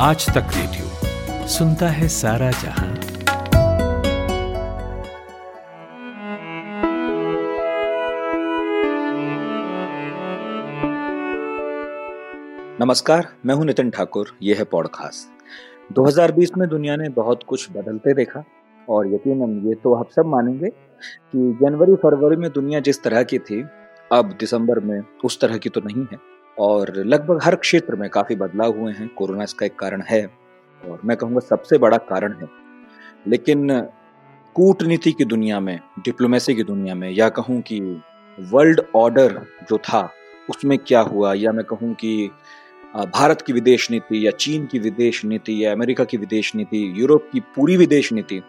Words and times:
आज 0.00 0.26
तक 0.26 0.50
रेडियो 0.56 1.46
सुनता 1.48 1.88
है 1.88 2.08
सारा 2.08 2.50
जहाँ। 2.50 2.88
नमस्कार, 12.80 13.28
मैं 13.46 13.54
हूँ 13.54 13.64
नितिन 13.64 13.90
ठाकुर, 13.90 14.30
यह 14.42 14.56
है 14.58 14.64
पॉडकास्ट 14.64 15.94
2020 15.94 16.56
में 16.58 16.68
दुनिया 16.68 16.96
ने 16.96 17.08
बहुत 17.08 17.42
कुछ 17.42 17.70
बदलते 17.70 18.14
देखा 18.14 18.44
और 18.88 19.14
यकीनन 19.14 19.60
ये 19.68 19.74
तो 19.74 19.94
आप 19.94 20.10
सब 20.10 20.26
मानेंगे 20.26 20.68
कि 20.68 21.58
जनवरी 21.62 21.94
फरवरी 21.94 22.36
में 22.36 22.50
दुनिया 22.50 22.80
जिस 22.80 23.02
तरह 23.02 23.22
की 23.22 23.38
थी, 23.38 23.64
अब 24.12 24.36
दिसंबर 24.40 24.80
में 24.80 25.02
उस 25.24 25.40
तरह 25.40 25.56
की 25.56 25.68
तो 25.68 25.80
नहीं 25.80 26.06
है। 26.12 26.37
और 26.58 26.92
लगभग 26.96 27.40
हर 27.42 27.54
क्षेत्र 27.56 27.96
में 27.96 28.08
काफ़ी 28.10 28.36
बदलाव 28.36 28.78
हुए 28.78 28.92
हैं। 28.92 29.08
कोरोना 29.08 29.44
इसका 29.44 29.66
एक 29.66 29.78
कारण 29.78 30.02
है 30.02 30.24
और 30.80 31.00
मैं 31.04 31.16
कहूँगा 31.16 31.40
सबसे 31.40 31.78
बड़ा 31.78 31.96
कारण 31.98 32.32
है। 32.32 32.48
लेकिन 33.26 33.68
कूटनीति 34.56 35.12
की 35.12 35.24
दुनिया 35.24 35.60
में, 35.60 35.78
डिप्लोमेसी 36.04 36.54
की 36.54 36.62
दुनिया 36.62 36.94
में, 36.94 37.10
या 37.10 37.28
कहूँ 37.28 37.60
कि 37.62 37.80
वर्ल्ड 38.38 38.80
ऑर्डर 38.96 39.40
जो 39.68 39.78
था, 39.78 40.08
उसमें 40.50 40.78
क्या 40.78 41.00
हुआ? 41.00 41.32
या 41.34 41.52
मैं 41.52 41.64
कहूँ 41.64 41.94
कि 41.94 42.30
भारत 42.96 43.42
की 43.42 43.52
विदेश 43.52 43.90
नीति 43.90 44.26
या 44.26 44.30
चीन 44.30 44.66
की 44.66 44.78
विदेश 44.78 45.24
नीति 45.24 45.64
या 45.64 45.72
अमेरिका 45.72 46.04
की 46.04 46.16
विदेश 46.16 46.54
नीति, 46.54 46.92
यूरोप 46.96 47.28
की 47.32 47.40
पूरी 47.56 47.76
विदेश 47.76 48.12
नीति, 48.12 48.40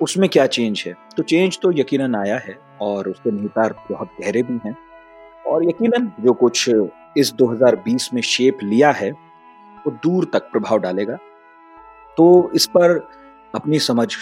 उसमें 0.00 0.28
क्या 0.28 0.46
चेंज 0.46 0.82
है? 0.86 0.94
तो 1.16 1.22
चेंज 1.22 1.58
तो 1.62 1.72
यकीनन 1.72 2.14
आया 2.14 2.36
है 2.38 2.58
और 2.80 3.08
उसके 3.08 3.30
निहितार्थ 3.30 3.76
बहुत 3.90 4.08
गहरे 4.20 4.42
भी 4.42 4.58
हैं। 4.66 4.76
और 5.46 5.68
यकीनन 5.68 6.10
जो 6.20 6.32
कुछ 6.32 6.68
इस 7.16 7.32
2020 7.32 8.14
में 8.14 8.22
शेप 8.22 8.58
लिया 8.62 8.90
है, 8.90 9.10
वो 9.86 9.90
दूर 9.90 10.24
तक 10.24 10.42
प्रभाव 10.42 10.78
डालेगा। 10.78 11.18
तो 12.16 12.50
इस 12.54 12.66
पर 12.66 13.08
अपनी 13.54 13.78
समझ 13.78 14.14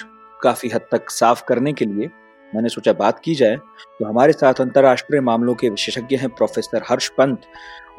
काफ़ी 0.42 0.68
हद 0.68 0.80
तक 0.92 1.10
साफ़ 1.10 1.44
करने 1.44 1.72
के 1.72 1.84
लिए 1.84 2.10
मैंने 2.54 2.68
सोचा 2.68 2.92
बात 2.92 3.18
की 3.18 3.34
जाए। 3.34 3.56
तो 3.56 4.04
हमारे 4.04 4.32
साथ 4.32 4.54
अंतर्राष्ट्रीय 4.54 5.20
मामलों 5.20 5.54
के 5.54 5.70
विशेषज्ञ 5.70 6.16
हैं 6.16 6.28
प्रोफेसर 6.28 6.82
हर्ष 6.88 7.08
पंत 7.08 7.42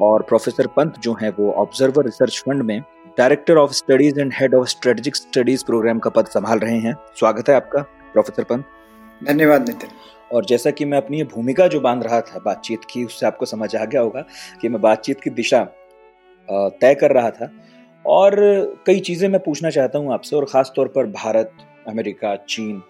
और 0.00 0.22
प्रोफेसर 0.22 0.66
पंत 0.66 0.98
जो 0.98 1.12
हैं 1.12 1.30
वो 1.30 1.52
ऑब्जर्वर 1.52 2.04
रिसर्च 2.04 2.42
फंड 2.46 2.62
में 2.62 2.80
director 3.18 3.56
of 3.56 3.72
studies 3.72 4.20
and 4.20 4.32
head 4.34 4.54
of 4.54 4.68
strategic 4.68 5.16
studies 5.16 5.64
program 5.64 5.98
का 5.98 6.10
पद 6.10 6.26
संभाल 6.26 6.58
रहे 6.58 6.78
हैं। 6.78 6.94
स्वागत 7.18 7.48
है 7.48 7.54
आपका, 7.54 7.82
प्रोफेसर 7.82 8.44
पंत। 8.44 8.64
धन्यवाद 9.22 9.68
नितिन 9.68 9.90
और 10.32 10.44
जैसा 10.44 10.70
कि 10.70 10.84
मैं 10.84 10.98
अपनी 10.98 11.22
भूमिका 11.24 11.66
जो 11.68 11.80
बाँध 11.80 12.02
रहा 12.02 12.20
था 12.20 12.38
बातचीत 12.44 12.84
की 12.90 13.04
उससे 13.04 13.26
आपको 13.26 13.46
समझ 13.46 13.74
आ 13.76 13.84
गया 13.84 14.00
होगा 14.00 14.24
कि 14.62 14.68
मैं 14.68 14.80
बातचीत 14.80 15.20
की 15.20 15.30
दिशा 15.30 15.62
तय 16.48 16.94
कर 16.94 17.12
रहा 17.12 17.30
था। 17.30 17.50
और 18.04 18.34
कई 18.86 19.00
चीज़ें 19.00 19.28
मैं 19.28 19.40
पूछना 19.40 19.70
चाहता 19.70 19.98
हूँ 19.98 20.12
आपसे 20.12 20.36
और 20.36 20.44
ख़ास 20.44 20.72
तौर 20.76 20.88
पर 20.88 21.06
भारत 21.08 21.52
अमेरिका 21.88 22.34
चीन 22.48 22.82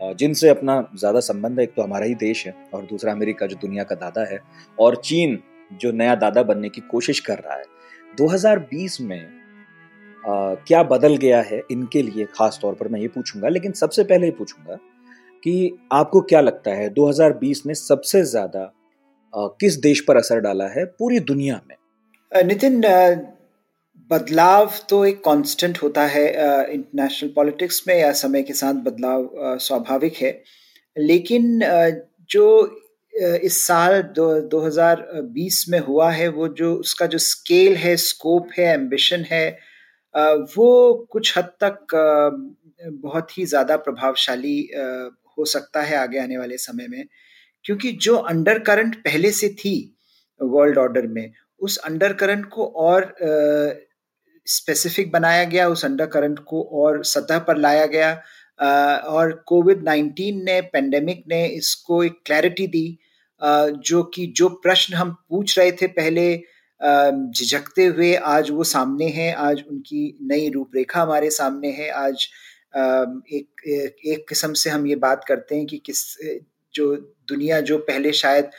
जिनसे 0.00 0.48
अपना 0.48 0.80
ज़्यादा 0.96 1.20
संबंध 1.20 1.58
है। 1.58 1.64
एक 1.64 1.72
तो 1.76 1.82
हमारा 1.82 2.06
ही 2.06 2.14
देश 2.14 2.46
है 2.46 2.54
और 2.74 2.82
दूसरा 2.86 3.12
अमेरिका 3.12 3.46
जो 3.46 3.56
दुनिया 3.56 3.84
का 3.84 3.94
दादा 3.96 4.24
है। 4.32 4.38
और 4.78 4.96
चीन 5.04 5.38
जो 5.72 5.92
नया 5.92 6.14
दादा 6.16 6.42
बनने 6.42 6.68
की 6.68 6.80
कोशिश 6.90 7.20
कर 7.20 7.38
रहा 7.38 7.56
है। 7.56 7.64
2020 8.18 9.00
में 9.00 9.20
आ, 10.24 10.54
क्या 10.56 10.82
बदल 10.84 11.16
गया 11.16 11.40
है? 11.42 11.62
इनके 11.70 12.02
लिए 12.02 12.24
खास 12.34 12.58
तौर 12.62 12.74
पर 12.74 12.88
मैं 12.88 13.00
ये 13.00 13.08
पूछूँगा 13.08 13.48
लेकिन 13.48 13.72
सबसे 13.74 14.04
पहले 14.04 14.26
ये 14.26 14.32
पूछूँगा 14.32 14.78
कि 15.46 15.76
आपको 15.92 16.20
क्या 16.20 16.40
लगता 16.40 16.70
है 16.70 16.88
2020 16.94 17.58
ने 17.66 17.74
सबसे 17.74 18.22
ज़्यादा 18.24 18.72
किस 19.60 19.74
देश 19.76 20.00
पर 20.00 20.16
असर 20.16 20.40
डाला 20.40 20.66
है 20.68 20.84
पूरी 20.84 21.18
दुनिया 21.22 21.60
में? 21.68 21.76
नितिन 22.32 22.80
बदलाव 24.10 24.72
तो 24.88 25.04
एक 25.04 25.22
कांस्टेंट 25.24 25.78
होता 25.82 26.06
है 26.06 26.24
इंटरनेशनल 26.72 27.30
पॉलिटिक्स 27.36 27.82
में 27.88 27.94
या 27.94 28.10
समय 28.12 28.42
के 28.42 28.52
साथ 28.52 28.74
बदलाव 28.82 29.28
स्वाभाविक 29.58 30.16
है। 30.16 30.32
लेकिन 30.96 31.60
जो 32.30 32.46
इस 33.12 33.62
साल 33.66 34.00
दो, 34.02 34.40
2020 34.42 35.64
में 35.68 35.78
हुआ 35.78 36.10
है 36.10 36.28
वो 36.28 36.48
जो 36.48 36.74
उसका 36.74 37.06
जो 37.06 37.18
स्केल 37.18 37.76
है 37.76 37.96
स्कोप 37.96 38.48
है 38.58 38.72
एम्बिशन 38.74 39.24
है 39.30 39.48
वो 40.56 40.94
कुछ 41.10 41.36
हद 41.38 41.52
तक 41.62 41.94
बहुत 42.80 43.38
ही 43.38 43.44
ज़्यादा 43.46 43.76
प्रभावशाली 43.76 44.58
हो 45.38 45.44
सकता 45.44 45.82
है 45.82 45.96
आगे 45.96 46.18
आने 46.18 46.38
वाले 46.38 46.58
समय 46.58 46.88
में 46.88 47.04
क्योंकि 47.64 47.92
जो 47.92 48.16
अंडर 48.16 48.58
करंट 48.58 48.96
पहले 48.96 49.30
से 49.32 49.48
थी 49.48 49.74
वर्ल्ड 50.40 50.78
ऑर्डर 50.78 51.06
में 51.06 51.32
उस 51.60 51.76
अंडर 51.78 52.12
करंट 52.12 52.46
को 52.46 52.66
और 52.76 53.12
स्पेसिफिक 54.46 55.10
बनाया 55.12 55.44
गया 55.44 55.68
उस 55.68 55.84
अंडर 55.84 56.06
करंट 56.06 56.38
को 56.38 56.62
और 56.82 57.04
सतह 57.04 57.38
पर 57.38 57.56
लाया 57.56 57.86
गया 57.86 58.12
uh, 58.14 59.04
और 59.06 59.32
कोविड 59.46 59.84
19 59.84 60.42
ने 60.44 60.60
पेंडेमिक 60.72 61.24
ने 61.28 61.46
इसको 61.46 62.02
एक 62.04 62.20
क्लैरिटी 62.26 62.66
दी 62.66 62.98
uh, 63.40 63.70
जो 63.70 64.02
कि 64.02 64.26
जो 64.36 64.48
प्रश्न 64.62 64.94
हम 64.94 65.16
पूछ 65.28 65.58
रहे 65.58 65.72
थे 65.72 65.86
पहले 65.86 66.28
झिझकते 66.80 67.88
uh, 67.88 67.96
हुए 67.96 68.14
आज 68.14 68.50
वो 68.50 68.64
सामने 68.64 69.08
हैं 69.08 69.34
आज 69.34 69.62
उनकी 69.70 70.18
नई 70.22 70.48
रूपरेखा 70.48 71.02
हमारे 71.02 71.30
सामने 71.30 71.70
है 71.72 71.90
आज 71.90 72.28
एक 72.76 74.00
एक 74.06 74.24
किस्म 74.28 74.52
से 74.54 74.70
हम 74.70 74.86
ये 74.86 74.96
बात 74.98 75.24
करते 75.28 75.56
हैं 75.56 75.66
कि 75.66 75.78
किस, 75.86 76.02
जो 76.74 76.94
दुनिया 77.28 77.60
जो 77.62 77.78
पहले 77.80 78.12
शायद 78.14 78.50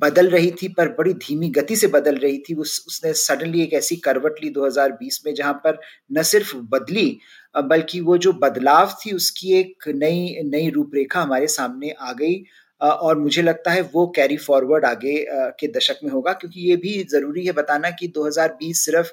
बदल 0.00 0.28
रही 0.30 0.50
थी, 0.52 0.68
पर 0.68 0.88
बड़ी 0.88 1.12
धीमी 1.14 1.48
गति 1.50 1.76
से 1.76 1.86
बदल 1.88 2.16
रही 2.16 2.38
थी, 2.40 2.54
उस, 2.54 2.84
उसने 2.88 3.12
सडनली 3.14 3.62
एक 3.62 3.72
ऐसी 3.74 3.96
करवट 3.98 4.34
ली 4.44 4.50
2020 4.50 5.20
में, 5.26 5.34
जहाँ 5.34 5.52
पर 5.64 5.78
न 6.12 6.22
सिर्फ़ 6.24 6.56
बदली, 6.56 7.18
बल्कि 7.54 8.00
वो 8.00 8.16
जो 8.18 8.32
बदलाव 8.34 8.94
थी, 9.00 9.12
उसकी 9.12 9.52
एक 9.60 9.88
नई 9.96 10.42
नई 10.46 10.70
रूपरेखा 10.70 11.22
हमारे 11.22 11.46
सामने 11.48 11.90
आ 11.92 12.12
गई 12.12 12.42
और 12.80 13.18
मुझे 13.18 13.42
लगता 13.42 13.70
है 13.70 13.82
वो 13.92 14.06
कैरी 14.16 14.36
फॉरवर्ड 14.38 14.84
आगे 14.84 15.14
के 15.60 15.68
दशक 15.72 15.98
में 16.04 16.10
होगा, 16.12 16.32
क्योंकि 16.32 16.60
ये 16.70 16.76
भी 16.76 17.02
ज़रूरी 17.10 17.44
है 17.46 17.52
बताना 17.52 17.90
कि 17.92 18.08
2020 18.16 18.84
सिर्फ़ 18.86 19.12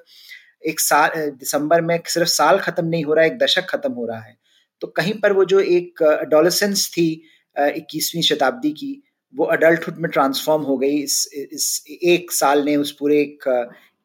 एक 0.63 0.79
साल 0.79 1.11
दिसंबर 1.31 1.81
में 1.81 1.99
सिर्फ़ 2.07 2.29
साल 2.29 2.59
खत्म 2.59 2.85
नहीं 2.87 3.03
हो 3.05 3.13
रहा 3.13 3.25
है, 3.25 3.31
एक 3.31 3.37
दशक 3.39 3.65
खत्म 3.69 3.91
हो 3.93 4.05
रहा 4.07 4.19
है। 4.19 4.38
तो 4.81 4.87
कहीं 4.89 5.13
पर 5.13 5.33
वो 5.33 5.45
जो 5.45 5.59
एक 5.59 6.03
अडोलसेंस 6.03 6.87
थी 6.91 7.09
इक्कीसवीं 7.55 8.21
शताब्दी 8.23 8.71
की, 8.71 9.01
वो 9.33 9.45
अडल्टहुड 9.47 9.97
में 9.97 10.09
ट्रांसफॉर्म 10.11 10.63
हो 10.63 10.77
गई। 10.77 10.97
इस 10.97 11.29
इस 11.33 11.83
एक 11.87 12.31
साल 12.31 12.63
ने 12.65 12.75
उस 12.75 12.91
पूरे 12.99 13.19
एक 13.19 13.47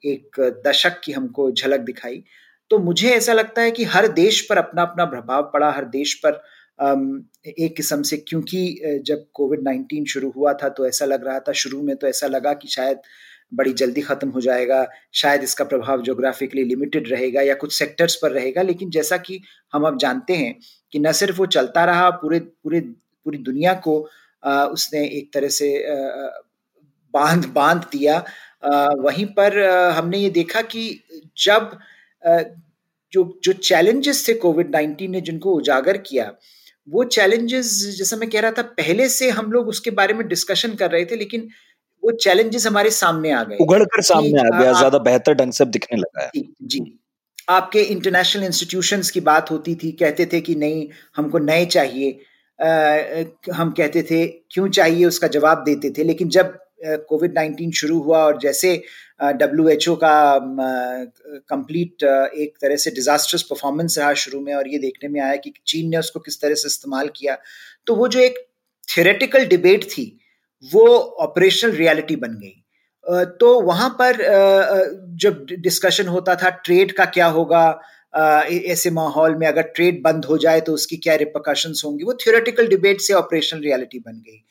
एक 0.02 0.40
दशक 0.66 1.00
की 1.04 1.12
हमको 1.12 1.50
झलक 1.52 1.80
दिखाई। 1.82 2.22
तो 2.70 2.78
मुझे 2.78 3.08
ऐसा 3.10 3.32
लगता 3.32 3.62
है 3.62 3.70
कि 3.70 3.84
हर 3.86 4.08
देश 4.14 4.40
पर 4.50 4.58
अपना 4.58 4.82
अपना 4.82 5.04
प्रभाव 5.04 5.50
पड़ा, 5.54 5.70
हर 5.70 5.84
देश 5.86 6.14
पर 6.24 6.42
एक 7.58 7.74
किस्म 7.76 8.02
से, 8.02 8.16
क्योंकि 8.18 9.00
जब 9.06 9.24
कोविड 9.34 9.62
नाइन्टीन 9.64 10.04
शुरू 10.04 10.30
हुआ 10.36 10.52
था 10.54 10.68
तो 10.68 10.86
ऐसा 10.88 11.04
लग 11.04 11.26
रहा 11.26 11.38
था, 11.38 11.52
शुरू 11.52 11.82
में 11.82 11.96
तो 11.96 12.06
ऐसा 12.06 12.26
लगा 12.26 12.52
कि 12.54 12.68
शायद 12.68 12.98
बड़ी 13.54 13.72
जल्दी 13.72 14.00
खत्म 14.00 14.28
हो 14.30 14.40
जाएगा 14.40 14.86
शायद 15.14 15.42
इसका 15.42 15.64
प्रभाव 15.64 16.02
जोग्राफिकली 16.02 16.64
लिमिटेड 16.64 17.08
रहेगा 17.10 17.42
या 17.42 17.54
कुछ 17.54 17.72
सेक्टर्स 17.78 18.14
पर 18.22 18.32
रहेगा। 18.32 18.62
लेकिन 18.62 18.90
जैसा 18.90 19.16
कि 19.16 19.40
हम 19.72 19.86
अब 19.86 19.98
जानते 19.98 20.34
हैं 20.34 20.54
कि 20.92 20.98
न 20.98 21.12
सिर्फ़ 21.12 21.38
वो 21.38 21.46
चलता 21.46 21.84
रहा 21.84 22.10
पूरे 22.10 22.40
पूरे 22.40 22.80
पूरी 22.80 23.38
दुनिया 23.38 23.74
को 23.74 24.00
आ, 24.42 24.64
उसने 24.64 25.06
एक 25.08 25.32
तरह 25.34 25.48
से 25.48 25.68
बाँध 27.14 27.46
बाँध 27.54 27.84
दिया। 27.92 28.16
आ, 28.64 28.88
वहीं 28.98 29.26
पर 29.26 29.62
आ, 29.62 29.90
हमने 29.92 30.18
ये 30.18 30.30
देखा 30.30 30.62
कि 30.62 31.00
जब 31.38 31.78
आ, 32.22 32.38
जो 33.12 33.40
जो 33.44 33.52
चैलेंजेस 33.52 34.28
थे 34.28 34.34
कोविड 34.34 34.70
नाइन्टीन 34.70 35.10
ने 35.10 35.20
जिनको 35.20 35.52
उजागर 35.54 35.96
किया 35.98 36.32
वो 36.88 37.04
चैलेंजेस 37.04 37.68
जैसा 37.98 38.16
मैं 38.16 38.28
कह 38.30 38.40
रहा 38.40 38.50
था 38.50 38.62
पहले 38.78 39.08
से 39.08 39.28
हम 39.30 39.52
लोग 39.52 39.68
उसके 39.68 39.90
बारे 39.90 40.14
में 40.14 40.26
डिस्कशन 40.28 40.74
कर 40.74 40.90
रहे 40.90 41.04
थे 41.04 41.16
लेकिन 41.16 41.48
वो 42.04 42.12
चैलेंजेस 42.18 42.66
हमारे 42.66 42.90
सामने 42.92 43.30
आ 43.32 43.42
गए। 43.44 43.56
उगड़ 43.60 43.82
कर 43.84 44.02
सामने 44.04 44.40
आ 44.40 44.58
गया 44.58 44.72
ज़्यादा 44.74 44.98
बेहतर 45.04 45.34
ढंग 45.34 45.52
से 45.52 45.64
दिखने 45.66 45.98
लगा 45.98 46.24
है। 46.24 46.42
जी 46.64 46.80
आपके 47.50 47.80
इंटरनेशनल 47.84 48.44
इंस्टीट्यूशंस 48.44 49.10
की 49.10 49.20
बात 49.22 49.50
होती 49.50 49.74
थी 49.74 49.90
कहते 49.94 50.26
थे 50.26 50.40
कि 50.40 50.54
नहीं 50.56 50.86
हमको 51.16 51.38
नए 51.40 51.64
चाहिए। 51.66 52.10
आ, 52.58 53.54
हम 53.54 53.70
कहते 53.72 54.02
थे 54.02 54.26
क्यों 54.26 54.68
चाहिए? 54.70 55.04
उसका 55.06 55.28
जवाब 55.28 55.64
देते 55.64 55.90
थे। 55.90 56.04
लेकिन 56.04 56.28
जब 56.30 56.58
कोविड 57.08 57.34
नाइन्टीन 57.34 57.70
शुरू 57.72 57.98
हुआ 58.02 58.18
और 58.24 58.38
जैसे 58.40 58.70
डब्ल्यू 59.34 59.68
एच 59.68 59.88
ओ 59.88 59.94
का 59.96 60.16
कंप्लीट 61.50 62.02
एक 62.02 62.56
तरह 62.62 62.76
से 62.76 62.90
डिजास्टर्स 62.90 63.42
परफॉर्मेंस 63.42 63.98
रहा 63.98 64.12
शुरू 64.22 64.40
में 64.40 64.52
और 64.54 64.68
ये 64.68 64.78
देखने 64.78 65.08
में 65.08 65.20
आया 65.20 65.36
कि 65.36 65.52
चीन 65.66 65.88
ने 65.90 65.96
उसको 65.98 66.20
किस 66.20 66.40
तरह 66.40 66.54
से 66.54 66.68
इस्तेमाल 66.68 67.08
किया 67.16 67.36
तो 67.86 67.94
वो 67.94 68.08
जो 68.08 68.20
एक 68.20 68.38
थियोरेटिकल 68.88 69.46
डिबेट 69.46 69.84
थी 69.90 70.04
वो 70.64 70.86
ऑपरेशनल 71.20 71.72
रियलिटी 71.72 72.16
बन 72.16 72.38
गई। 72.38 72.60
तो 73.40 73.60
वहाँ 73.62 73.88
पर 74.00 74.16
जब 75.20 75.46
डिस्कशन 75.52 76.06
होता 76.08 76.34
था 76.34 76.50
ट्रेड 76.60 76.92
का 76.92 77.04
क्या 77.06 77.26
होगा 77.28 77.64
ऐसे 78.14 78.90
माहौल 78.92 79.34
में 79.36 79.46
अगर 79.46 79.62
ट्रेड 79.74 80.02
बंद 80.02 80.24
हो 80.24 80.36
जाए 80.38 80.60
तो 80.60 80.72
उसकी 80.74 80.96
क्या 80.98 81.14
रिपोकशंस 81.16 81.82
होंगी, 81.84 82.04
वो 82.04 82.12
थियोरेटिकल 82.16 82.66
डिबेट 82.68 83.00
से 83.00 83.14
ऑपरेशनल 83.14 83.60
रियलिटी 83.60 83.98
बन 83.98 84.22
गई। 84.26 84.42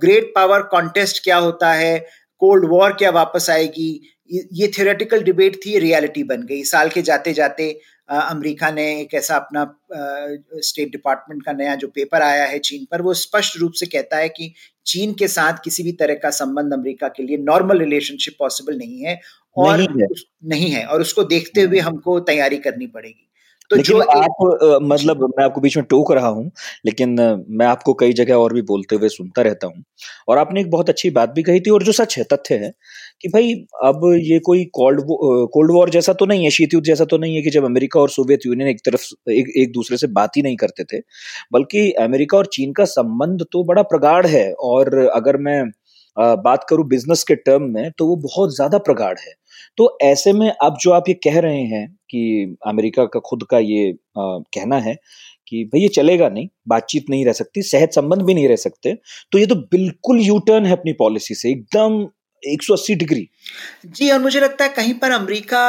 ग्रेट 0.00 0.32
पावर 0.34 0.62
कॉन्टेस्ट 0.70 1.22
क्या 1.24 1.36
होता 1.38 1.72
है 1.74 1.98
कोल्ड 2.42 2.64
वॉर 2.70 2.92
क्या 2.92 3.10
वापस 3.12 3.48
आएगी, 3.50 3.90
ये 4.30 4.68
थियोरेटिकल 4.68 5.22
डिबेट 5.22 5.56
थी 5.64 5.78
रियलिटी 5.78 6.22
बन 6.24 6.42
गई। 6.46 6.62
साल 6.64 6.88
के 6.88 7.02
जाते 7.02 7.32
जाते 7.32 7.70
अमेरिका 8.08 8.70
ने 8.70 8.84
एक 9.00 9.14
ऐसा 9.14 9.36
अपना 9.36 9.64
स्टेट 10.60 10.90
डिपार्टमेंट 10.90 11.42
का 11.44 11.52
नया 11.52 11.74
जो 11.74 11.88
पेपर 11.88 12.22
आया 12.22 12.44
है 12.44 12.58
चीन 12.60 12.86
पर, 12.90 13.02
वो 13.02 13.14
स्पष्ट 13.16 13.56
रूप 13.58 13.72
से 13.72 13.86
कहता 13.88 14.16
है 14.16 14.28
कि 14.28 14.52
चीन 14.86 15.14
के 15.14 15.28
साथ 15.28 15.58
किसी 15.64 15.82
भी 15.82 15.92
तरह 15.92 16.14
का 16.14 16.30
संबंध 16.30 16.72
अमेरिका 16.72 17.08
के 17.08 17.22
लिए 17.22 17.36
नॉर्मल 17.36 17.78
रिलेशनशिप 17.78 18.36
पॉसिबल 18.38 18.78
नहीं 18.78 19.00
है 19.00 19.20
और 19.56 19.78
नहीं 19.78 20.02
है, 20.02 20.06
नहीं 20.44 20.70
है 20.70 20.84
और 20.86 21.00
उसको 21.00 21.24
देखते 21.24 21.62
हुए 21.62 21.78
हमको 21.78 22.20
तैयारी 22.20 22.56
करनी 22.58 22.86
पड़ेगी। 22.86 23.29
तो 23.70 23.76
जो 23.78 23.98
आप 24.00 24.78
मतलब 24.84 25.22
मैं 25.30 25.44
आपको 25.44 25.60
बीच 25.60 25.76
में 25.76 25.84
टोक 25.90 26.12
रहा 26.12 26.28
हूँ 26.28 26.50
लेकिन 26.86 27.10
मैं 27.50 27.66
आपको 27.66 27.94
कई 27.94 28.12
जगह 28.14 28.34
और 28.36 28.52
भी 28.54 28.62
बोलते 28.64 28.96
हुए 28.96 29.08
सुनता 29.10 29.42
रहता 29.42 29.66
हूँ। 29.66 29.82
और 30.28 30.38
आपने 30.38 30.60
एक 30.60 30.70
बहुत 30.70 30.88
अच्छी 30.88 31.10
बात 31.12 31.30
भी 31.30 31.42
कही 31.42 31.60
थी 31.60 31.70
और 31.70 31.82
जो 31.84 31.92
सच 31.94 32.16
है 32.18 32.24
तथ्य 32.32 32.54
है 32.56 32.72
कि 33.22 33.28
भाई 33.28 33.52
अब 33.84 34.02
ये 34.22 34.38
कोई 34.44 34.64
कोल्ड 34.74 35.00
कोल्ड 35.54 35.72
वॉर 35.72 35.90
जैसा 35.90 36.12
तो 36.14 36.26
नहीं 36.26 36.44
है 36.44 36.50
शीत 36.50 36.74
युद्ध 36.74 36.84
जैसा 36.86 37.04
तो 37.06 37.18
नहीं 37.18 37.36
है 37.36 37.42
कि 37.42 37.50
जब 37.50 37.64
अमेरिका 37.64 38.00
और 38.00 38.10
सोवियत 38.10 38.46
यूनियन 38.46 38.68
एक 38.70 38.80
तरफ़ 38.84 39.06
एक 39.32 39.52
एक 39.58 39.72
दूसरे 39.72 39.96
से 39.96 40.06
बात 40.12 40.36
ही 40.36 40.42
नहीं 40.42 40.56
करते 40.56 40.84
थे 40.86 41.00
बल्कि 41.52 41.90
अमेरिका 42.00 42.38
और 42.38 42.46
चीन 42.52 42.72
का 42.74 42.84
संबंध 42.86 43.44
तो 43.52 43.64
बड़ा 43.64 43.82
प्रगाढ़ 43.84 44.26
है। 44.28 44.50
और 44.54 44.94
अगर 45.08 45.36
मैं 45.40 45.62
बात 46.16 46.66
करूँ 46.70 46.86
बिज़नेस 46.88 47.22
के 47.24 47.34
टर्म 47.36 47.62
में 47.72 47.90
तो 47.98 48.06
वो 48.06 48.16
बहुत 48.18 48.54
ज़्यादा 48.56 48.78
प्रगाढ़ 48.80 49.18
है। 49.18 49.34
तो 49.78 49.96
ऐसे 50.02 50.32
में 50.32 50.50
अब 50.52 50.76
जो 50.82 50.90
आप 50.92 51.08
ये 51.08 51.14
कह 51.24 51.38
रहे 51.40 51.62
हैं 51.66 51.86
कि 52.10 52.56
अमेरिका 52.66 53.04
का 53.06 53.20
खुद 53.20 53.44
का 53.50 53.58
ये 53.60 53.92
कहना 54.16 54.78
है 54.78 54.94
कि 55.48 55.64
भाई 55.64 55.80
ये 55.80 55.88
चलेगा 55.90 56.28
नहीं, 56.28 56.48
बातचीत 56.68 57.10
नहीं 57.10 57.24
रह 57.26 57.32
सकती 57.32 57.62
सेहत 57.64 57.92
संबंध 57.94 58.22
भी 58.22 58.34
नहीं 58.34 58.48
रह 58.48 58.56
सकते 58.58 58.94
तो 59.32 59.38
ये 59.38 59.46
तो 59.46 59.54
बिल्कुल 59.68 60.20
यू 60.22 60.38
टर्न 60.46 60.66
है 60.66 60.72
अपनी 60.72 60.92
पॉलिसी 60.94 61.34
से, 61.34 61.50
एकदम 61.50 62.06
180 62.42 62.94
डिग्री। 62.94 63.28
जी 63.86 64.10
और 64.10 64.18
मुझे 64.18 64.40
लगता 64.40 64.64
है 64.64 64.70
कहीं 64.70 64.94
पर 64.94 65.10
अमेरिका 65.10 65.62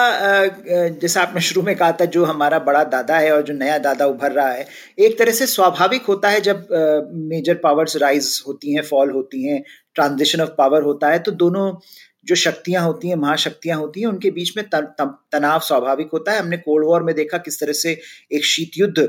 जैसा 1.02 1.22
आपने 1.22 1.42
शुरू 1.42 1.62
में 1.62 1.76
कहा 1.76 1.92
था 1.92 2.06
जो 2.16 2.26
हमारा 2.26 2.60
बड़ा 2.60 2.84
दादा 2.86 3.18
है 3.18 3.32
और 3.32 3.42
जो 3.42 3.54
नया 3.54 3.78
दादा 3.78 4.06
उभर 4.06 4.32
रहा 4.32 4.52
है 4.52 4.68
एक 5.00 5.18
तरह 5.20 5.32
से 5.32 5.48
स्वाभाविक 5.48 6.06
होता 6.06 6.30
है 6.30 6.42
जब 6.42 6.68
मेजर 7.32 7.56
पावर्स 7.64 7.96
राइज 7.98 8.42
होती 8.48 8.74
हैं 8.76 8.84
फॉल 8.84 9.12
होती 9.12 9.44
हैं 9.44 9.64
ट्रांजिशन 9.96 10.42
ऑफ़ 10.42 10.50
पावर 10.58 10.84
होता 10.84 11.10
है 11.10 11.20
तो 11.20 11.32
दोनों 11.44 11.72
जो 12.26 12.36
शक्तियाँ 12.36 12.84
होती 12.84 13.10
हैं 13.10 13.16
महाशक्तियाँ 13.16 13.78
होती 13.78 14.02
हैं 14.02 14.08
उनके 14.08 14.32
बीच 14.32 14.52
में 14.58 14.66
त, 14.66 14.76
त, 14.76 15.02
तनाव 15.32 15.60
स्वाभाविक 15.60 16.10
होता 16.14 16.32
है। 16.32 16.40
हमने 16.40 16.58
कोल्ड 16.58 16.86
वॉर 16.88 17.04
में 17.04 17.14
देखा 17.16 17.38
किस 17.38 17.60
तरह 17.60 17.74
से 17.74 17.92
एक 18.32 18.46
शीत 18.46 18.72
युद्ध 18.78 19.08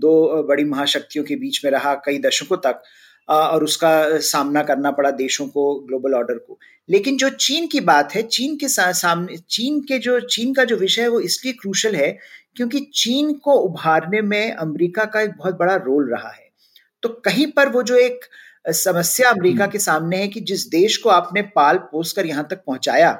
दो 0.00 0.42
बड़ी 0.48 0.64
महाशक्तियों 0.64 1.24
के 1.24 1.36
बीच 1.36 1.60
में 1.64 1.70
रहा 1.72 1.94
कई 2.06 2.18
दशकों 2.18 2.56
तक। 2.56 2.82
और 3.30 3.64
उसका 3.64 4.18
सामना 4.18 4.62
करना 4.62 4.90
पड़ा 4.90 5.10
देशों 5.10 5.46
को 5.46 5.74
ग्लोबल 5.80 6.14
ऑर्डर 6.14 6.38
को। 6.38 6.58
लेकिन 6.88 7.16
जो 7.16 7.28
चीन 7.30 7.66
की 7.66 7.80
बात 7.80 8.14
है 8.14 8.22
चीन 8.22 8.56
के 8.56 8.68
सामने 8.68 9.36
चीन 9.50 9.80
के 9.80 9.98
जो 9.98 10.18
चीन 10.20 10.54
का 10.54 10.64
जो 10.64 10.76
विषय 10.76 11.02
है 11.02 11.08
वो 11.08 11.20
इसलिए 11.20 11.52
क्रूशल 11.52 11.96
है 11.96 12.10
क्योंकि 12.56 12.80
चीन 12.94 13.32
को 13.34 13.54
उभारने 13.54 14.22
में 14.22 14.52
अमेरिका 14.52 15.04
का 15.04 15.20
एक 15.20 15.30
बहुत 15.30 15.58
बड़ा 15.58 15.74
रोल 15.76 16.10
रहा 16.10 16.28
है। 16.28 16.48
तो 17.02 17.08
कहीं 17.24 17.46
पर 17.46 17.68
वो 17.68 17.82
जो 17.82 17.96
एक 17.96 18.24
समस्या 18.66 19.30
अमेरिका 19.30 19.64
हम्म। 19.64 19.72
के 19.72 19.78
सामने 19.78 20.16
है 20.16 20.28
कि 20.28 20.40
जिस 20.40 20.66
देश 20.68 20.96
को 20.96 21.08
आपने 21.08 21.42
पाल 21.42 21.78
पोस 21.92 22.12
कर 22.12 22.26
यहाँ 22.26 22.46
तक 22.50 22.62
पहुँचाया 22.66 23.18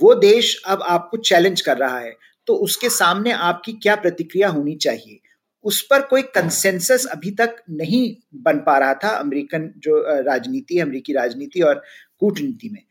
वो 0.00 0.14
देश 0.14 0.62
अब 0.66 0.82
आपको 0.82 1.16
चैलेंज 1.16 1.60
कर 1.60 1.76
रहा 1.76 1.98
है। 1.98 2.16
तो 2.46 2.54
उसके 2.54 2.88
सामने 2.88 3.32
आपकी 3.32 3.72
क्या 3.72 3.94
प्रतिक्रिया 3.96 4.48
होनी 4.48 4.74
चाहिए? 4.76 5.18
उस 5.64 5.86
पर 5.90 6.00
कोई 6.00 6.22
कंसेंसस 6.22 7.06
अभी 7.12 7.30
तक 7.30 7.56
नहीं 7.70 8.16
बन 8.34 8.58
पा 8.58 8.78
रहा 8.78 8.94
था 8.94 9.08
अमेरिकन 9.08 9.72
जो 9.78 10.22
राजनीति 10.22 10.78
अमेरिकी 10.78 11.12
राजनीति 11.12 11.60
और 11.60 11.82
कूटनीति 12.20 12.68
में। 12.68 12.82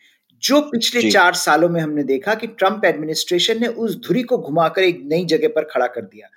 जो 0.44 0.62
पिछले 0.62 1.12
चार 1.12 1.34
सालों 1.34 1.70
में 1.70 1.82
हमने 1.82 2.04
देखा 2.04 2.34
कि 2.34 2.48
ट्रंप 2.48 2.82
एडमिनिस्ट्रेशन 2.86 3.62
ने 3.62 3.68
उस 3.68 3.98
धुरी 4.08 4.24
को 4.24 4.38
घुमाकर 4.38 4.84
एक 4.84 5.02
नई 5.06 5.26
जगह 5.26 5.48
पर 5.48 5.64
खड़ा 5.64 5.88
कर 5.88 6.02
दिया। 6.02 6.28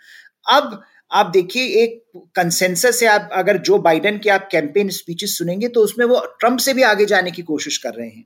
अब 0.59 0.83
आप 1.13 1.27
देखिए 1.27 1.83
एक 1.83 2.05
कंसेंसस 2.17 3.01
है 3.03 3.09
आप 3.09 3.29
अगर 3.33 3.59
जो 3.59 3.79
बाइडेन 3.79 4.19
के 4.19 4.31
आप 4.31 4.49
कैंपेन 4.53 4.89
स्पीचेस 4.89 5.39
सुनेंगे 5.39 5.69
तो 5.69 5.81
उसमें 5.81 6.07
वो 6.07 6.21
ट्रंप 6.41 6.59
से 6.59 6.75
भी 6.75 6.83
आगे 6.83 7.07
जाने 7.07 7.31
की 7.31 7.43
कोशिश 7.43 7.79
कर 7.79 7.91
रहे 7.91 8.09
हैं 8.09 8.25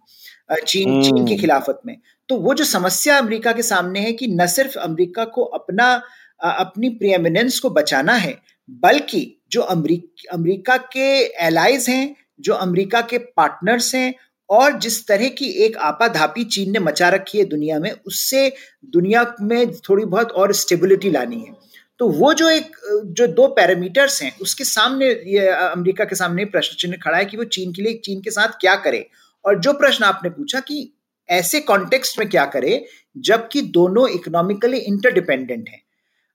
चीन 0.66 1.02
चीन 1.02 1.24
की 1.26 1.32
hmm. 1.32 1.40
खिलाफत 1.40 1.80
में। 1.86 1.96
तो 2.28 2.36
वो 2.36 2.54
जो 2.54 2.64
समस्या 2.64 3.18
अमेरिका 3.18 3.52
के 3.52 3.62
सामने 3.62 4.00
है 4.00 4.12
कि 4.12 4.26
न 4.26 4.46
सिर्फ़ 4.46 4.78
अमेरिका 4.78 5.24
को 5.24 5.42
अपना 5.42 6.02
अपनी 6.42 6.88
प्रियमिनेंस 6.88 7.58
को 7.58 7.70
बचाना 7.70 8.12
है, 8.12 8.38
बल्कि 8.70 9.42
जो 9.50 9.60
अमेरिका 9.60 10.76
के 10.76 11.34
एलाइज 11.46 11.88
हैं, 11.88 12.16
जो 12.40 12.54
अमेरिका 12.54 13.00
के 13.00 13.18
पार्टनर्स 13.18 13.94
हैं, 13.94 14.14
और 14.50 14.78
जिस 14.78 15.06
तरह 15.06 15.28
की 15.28 15.46
एक 15.46 15.76
आपाधापी 15.76 16.44
चीन 16.44 16.72
ने 16.72 16.78
मचा 16.78 17.08
रखी 17.08 17.38
है 17.38 17.44
दुनिया 17.44 17.78
में, 17.78 17.90
उससे 17.90 18.52
दुनिया 18.84 19.34
में 19.40 19.74
थोड़ी 19.74 20.04
बहुत 20.04 20.32
और 20.32 20.52
स्टेबिलिटी 20.52 21.10
लानी 21.10 21.40
है। 21.40 21.52
तो 21.98 22.08
वो 22.08 22.34
जो 22.34 22.50
एक, 22.50 22.76
जो 23.04 23.26
दो 23.26 23.46
पैरामीटर्स 23.46 24.22
हैं, 24.22 24.38
उसके 24.38 24.64
सामने 24.64 25.06
ये 25.06 25.46
अमेरिका 25.48 26.04
के 26.04 26.16
सामने 26.16 26.44
प्रश्न 26.44 26.76
चिन्ह 26.76 26.96
खड़ा 26.96 27.18
है 27.18 27.24
कि 27.24 27.36
वो 27.36 27.44
चीन 27.44 27.72
के 27.72 27.82
लिए, 27.82 27.94
चीन 27.94 28.20
के 28.20 28.30
साथ 28.30 28.48
क्या 28.48 28.74
करे? 28.74 29.08
और 29.44 29.60
जो 29.60 29.72
प्रश्न 29.72 30.04
आपने 30.04 30.30
पूछा 30.30 30.60
कि 30.60 30.92
ऐसे 31.28 31.60
कॉन्टेक्स्ट 31.60 32.18
में 32.18 32.28
क्या 32.28 32.44
करे, 32.44 32.84
जबकि 33.18 33.62
दोनों 33.62 34.08
इकोनॉमिकली 34.08 34.78
इंटरडिपेंडेंट 34.78 35.68
हैं। 35.68 35.82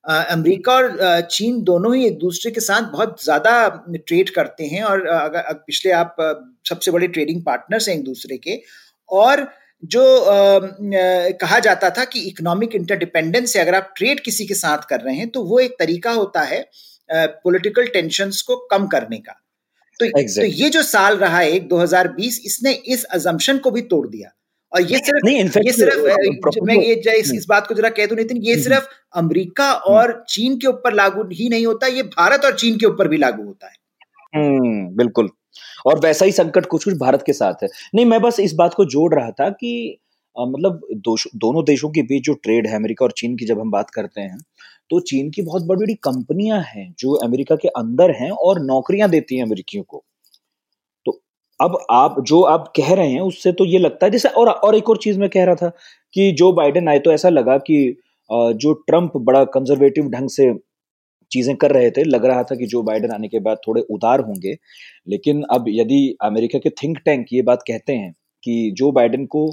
अमेरिका 0.05 0.73
और 0.73 1.21
चीन 1.31 1.61
दोनों 1.63 1.95
ही 1.95 2.05
एक 2.05 2.17
दूसरे 2.19 2.51
के 2.51 2.61
साथ 2.61 2.91
बहुत 2.91 3.23
ज़्यादा 3.23 3.53
ट्रेड 3.97 4.29
करते 4.29 4.65
हैं 4.65 4.83
और 4.83 5.05
अगर 5.07 5.53
पिछले 5.67 5.91
आप 5.93 6.15
सबसे 6.69 6.91
बड़े 6.91 7.07
ट्रेडिंग 7.09 7.41
पार्टनर्स 7.45 7.87
हैं 7.89 7.95
एक 7.95 8.03
दूसरे 8.03 8.37
के। 8.37 8.59
और 9.09 9.47
जो 9.83 10.03
आ, 10.17 10.59
कहा 11.37 11.59
जाता 11.59 11.89
था 11.89 12.05
कि 12.05 12.19
इकोनॉमिक 12.21 12.75
इंटरडिपेंडेंस 12.75 13.53
से 13.53 13.59
अगर 13.59 13.75
आप 13.75 13.93
ट्रेड 13.97 14.19
किसी 14.19 14.45
के 14.45 14.53
साथ 14.55 14.87
कर 14.89 15.01
रहे 15.01 15.15
हैं 15.15 15.29
तो 15.29 15.43
वो 15.43 15.59
एक 15.59 15.75
तरीका 15.79 16.11
होता 16.11 16.41
है 16.43 16.61
पॉलिटिकल 17.09 17.87
टेंशंस 17.87 18.41
को 18.41 18.55
कम 18.71 18.87
करने 18.87 19.17
का। 19.17 19.39
तो, 19.99 20.05
exactly. 20.05 20.37
तो 20.37 20.63
ये 20.63 20.69
जो 20.69 20.81
साल 20.83 21.17
रहा 21.17 21.39
है 21.39 21.59
2020 21.69 22.39
इसने 22.45 22.71
इस 22.87 23.03
अजम्पन 23.13 23.57
को 23.57 23.71
भी 23.71 23.81
तोड़ 23.81 24.07
दिया। 24.07 24.29
ये 24.73 24.97
सिर्फ़ 24.97 25.25
नहीं 25.25 25.37
ये 25.37 25.71
सिर्फ़ 25.71 26.63
मैं 26.63 26.75
ये 26.75 26.93
इस, 26.93 27.31
इस 27.35 27.45
बात 27.49 27.67
को 27.67 27.73
जरा 27.73 27.89
कह 27.89 28.05
दूँ 28.05 28.17
नितिन 28.17 28.37
ये 28.37 28.55
सिर्फ़ 28.55 28.85
अमेरिका 29.15 29.71
और 29.73 30.23
चीन 30.29 30.57
के 30.57 30.67
ऊपर 30.67 30.93
लागू 30.93 31.23
ही 31.33 31.49
नहीं 31.49 31.65
होता 31.65 31.87
ये 31.87 32.03
भारत 32.03 32.45
और 32.45 32.55
चीन 32.55 32.77
के 32.77 32.85
ऊपर 32.85 33.07
भी 33.07 33.17
लागू 33.17 33.43
होता 33.43 33.67
है। 33.67 33.73
हम्म 34.35 34.95
बिल्कुल। 34.95 35.29
और 35.85 35.99
वैसा 35.99 36.25
ही 36.25 36.31
संकट 36.31 36.65
कुछ 36.65 36.83
कुछ 36.83 36.93
भारत 36.97 37.23
के 37.25 37.33
साथ 37.33 37.63
है। 37.63 37.69
नहीं 37.95 38.05
मैं 38.05 38.21
बस 38.21 38.39
इस 38.39 38.53
बात 38.53 38.73
को 38.73 38.85
जोड़ 38.85 39.13
रहा 39.15 39.31
था 39.31 39.49
कि 39.49 39.99
आ, 40.35 40.45
मतलब 40.45 40.79
दो, 40.93 41.15
दोनों 41.35 41.63
देशों 41.65 41.89
के 41.89 42.01
बीच 42.01 42.23
जो 42.23 42.33
ट्रेड 42.33 42.67
है 42.67 42.75
अमेरिका 42.75 43.05
और 43.05 43.11
चीन 43.11 43.35
की 43.37 43.45
जब 43.45 43.59
हम 43.59 43.71
बात 43.71 43.89
करते 43.89 44.21
हैं 44.21 44.37
तो 44.89 44.99
चीन 44.99 45.29
की 45.29 45.41
बहुत 45.41 45.63
बड़ी 45.63 45.79
बड़ी 45.79 45.93
कंपनियाँ 45.93 46.61
हैं 46.67 46.93
जो 46.99 47.13
अमेरिका 47.13 47.55
के 47.55 47.67
अंदर 47.67 48.11
हैं 48.11 48.29
और 48.31 48.61
नौकरियाँ 48.61 49.09
देती 49.09 49.35
हैं 49.35 49.43
अमेरिकियों 49.43 49.83
को। 49.83 50.03
अब 51.63 51.77
आप, 51.91 52.15
जो 52.21 52.41
आप 52.45 52.71
कह 52.77 52.93
रहे 52.93 53.11
हैं, 53.11 53.21
उससे 53.21 53.51
तो 53.53 53.65
ये 53.65 53.79
लगता 53.79 54.05
है, 54.05 54.11
जैसे 54.11 54.29
और 54.31 54.49
और 54.49 54.75
एक 54.75 54.89
और 54.89 54.97
चीज़ 54.97 55.19
मैं 55.19 55.29
कह 55.29 55.43
रहा 55.45 55.55
था 55.55 55.69
कि 56.13 56.31
जो 56.37 56.51
बाइडेन 56.53 56.89
आए 56.89 56.99
तो 56.99 57.11
ऐसा 57.11 57.29
लगा 57.29 57.57
कि 57.59 57.77
जो 58.29 58.73
ट्रंप 58.87 59.11
बड़ा 59.21 59.43
कंजर्वेटिव 59.53 60.09
ढंग 60.11 60.29
से 60.29 60.53
चीज़ें 61.31 61.55
कर 61.57 61.71
रहे 61.71 61.89
थे, 61.91 62.03
लग 62.05 62.25
रहा 62.25 62.43
था 62.43 62.55
कि 62.55 62.65
जो 62.67 62.81
बाइडेन 62.83 63.11
आने 63.11 63.27
के 63.27 63.39
बाद 63.39 63.57
थोड़े 63.67 63.81
उदार 63.91 64.19
होंगे। 64.21 64.55
लेकिन 65.07 65.43
अब 65.51 65.65
यदि 65.69 66.01
अमेरिका 66.23 66.59
के 66.59 66.69
थिंक 66.83 66.97
टैंक 67.05 67.25
ये 67.33 67.41
बात 67.43 67.63
कहते 67.67 67.93
हैं 67.93 68.11
कि 68.43 68.71
जो 68.77 68.91
बाइडेन 68.93 69.25
को 69.27 69.47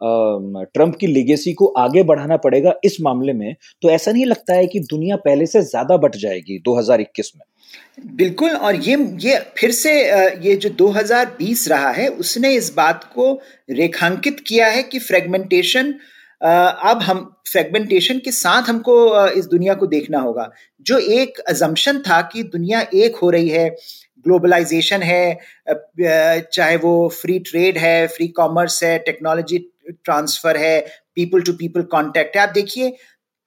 ट्रंप 0.00 0.96
की 0.96 1.06
लिगेसी 1.06 1.52
को 1.52 1.66
आगे 1.78 2.02
बढ़ाना 2.02 2.36
पड़ेगा 2.38 2.72
इस 2.84 2.96
मामले 3.00 3.32
में 3.32 3.54
तो 3.82 3.90
ऐसा 3.90 4.12
नहीं 4.12 4.26
लगता 4.26 4.54
है 4.54 4.66
कि 4.66 4.80
दुनिया 4.80 5.16
पहले 5.18 5.46
से 5.46 5.62
ज़्यादा 5.62 5.96
बट 5.96 6.16
जाएगी 6.16 6.58
2021 6.60 7.32
में? 7.36 7.44
बिल्कुल, 8.16 8.50
और 8.50 8.76
ये 8.76 8.96
ये 9.20 9.38
फिर 9.58 9.70
से 9.72 9.92
ये 10.44 10.54
जो 10.56 10.70
2020 10.76 11.68
रहा 11.68 11.90
है, 11.90 12.08
उसने 12.08 12.52
इस 12.54 12.72
बात 12.76 13.04
को 13.14 13.32
रेखांकित 13.70 14.40
किया 14.40 14.66
है 14.68 14.82
कि 14.82 14.98
फ्रेगमेंटेशन 15.00 15.94
अब 16.40 17.00
हम 17.02 17.18
फ्रेगमेंटेशन 17.48 18.18
के 18.18 18.30
साथ 18.32 18.68
हमको 18.68 19.26
इस 19.28 19.46
दुनिया 19.46 19.74
को 19.74 19.86
देखना 19.86 20.18
होगा। 20.20 20.50
जो 20.86 20.98
एक 20.98 21.38
अजम्पन 21.40 21.98
था 22.00 22.20
कि 22.32 22.42
दुनिया 22.44 22.80
एक 22.94 23.16
हो 23.16 23.30
रही 23.30 23.48
है 23.48 23.68
ग्लोबलाइजेशन 24.26 25.02
है 25.02 25.38
चाहे 25.70 26.76
वो 26.76 26.92
फ्री 27.12 27.38
ट्रेड 27.40 27.78
है 27.78 28.06
फ्री 28.06 28.28
कॉमर्स 28.30 28.82
है 28.84 28.98
टेक्नोलॉजी 28.98 29.58
ट्रांसफ़र 30.04 30.56
है 30.56 30.80
पीपल 31.14 31.42
टू 31.42 31.52
पीपल 31.52 31.82
कांटेक्ट 31.92 32.36
है। 32.36 32.42
आप 32.42 32.48
देखिए 32.48 32.90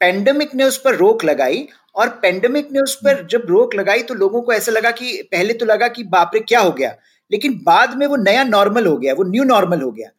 पेंडेमिक 0.01 0.55
ने 0.55 0.63
उस 0.63 0.77
पर 0.77 0.95
रोक 0.95 1.23
लगाई 1.25 1.67
और 1.95 2.09
पेंडेमिक 2.21 2.71
ने 2.71 2.79
उस 2.79 2.95
पर 2.95 3.25
जब 3.31 3.45
रोक 3.49 3.75
लगाई 3.75 4.01
तो 4.01 4.13
लोगों 4.13 4.41
को 4.41 4.53
ऐसा 4.53 4.71
लगा 4.71 4.91
कि 4.91 5.21
पहले 5.31 5.53
तो 5.53 5.65
लगा 5.65 5.87
कि 5.87 6.03
बाप 6.05 6.31
रे 6.33 6.39
क्या 6.39 6.59
हो 6.59 6.71
गया? 6.71 6.95
लेकिन 7.31 7.59
बाद 7.63 7.95
में 7.97 8.05
वो 8.07 8.15
नया 8.15 8.43
नॉर्मल 8.43 8.85
हो 8.85 8.97
गया 8.97 9.13
वो 9.13 9.23
न्यू 9.23 9.43
नॉर्मल 9.43 9.81
हो 9.81 9.91
गया। 9.91 10.09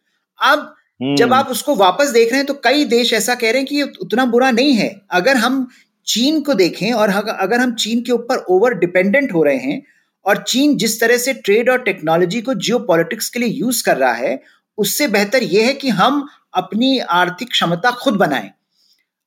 अब 0.53 0.75
जब 1.01 1.25
हम्म। 1.25 1.35
आप 1.35 1.49
उसको 1.49 1.75
वापस 1.75 2.09
देख 2.09 2.29
रहे 2.29 2.39
हैं 2.39 2.47
तो 2.47 2.55
कई 2.55 2.85
देश 2.85 3.13
ऐसा 3.13 3.35
कह 3.35 3.51
रहे 3.51 3.61
हैं 3.61 3.67
कि 3.67 3.83
उतना 3.83 4.25
बुरा 4.25 4.51
नहीं 4.51 4.75
है। 4.75 4.89
अगर 5.11 5.37
हम 5.37 5.67
चीन 6.07 6.41
को 6.41 6.55
देखें 6.55 6.93
और 6.93 7.09
अगर 7.09 7.61
हम 7.61 7.75
चीन 7.75 8.03
के 8.03 8.13
ऊपर 8.13 8.45
ओवर 8.49 8.75
डिपेंडेंट 8.75 9.33
हो 9.33 9.43
रहे 9.43 9.57
हैं 9.57 9.83
और 10.25 10.43
चीन 10.43 10.77
जिस 10.77 11.01
तरह 11.01 11.17
से 11.17 11.33
ट्रेड 11.35 11.71
और 11.71 11.83
टेक्नोलॉजी 11.83 12.41
को 12.41 12.55
जियो 12.55 12.87
के 12.91 13.39
लिए 13.39 13.49
यूज़ 13.49 13.85
कर 13.85 13.97
रहा 13.97 14.13
है 14.13 14.43
उससे 14.79 15.09
बेहतर 15.09 15.43
यह 15.43 15.67
है 15.67 15.73
कि 15.75 15.89
हम 15.91 16.27
अपनी 16.55 16.99
आर्थिक 16.99 17.51
क्षमता 17.51 17.91
खुद 17.93 18.15
बनाएँ 18.17 18.51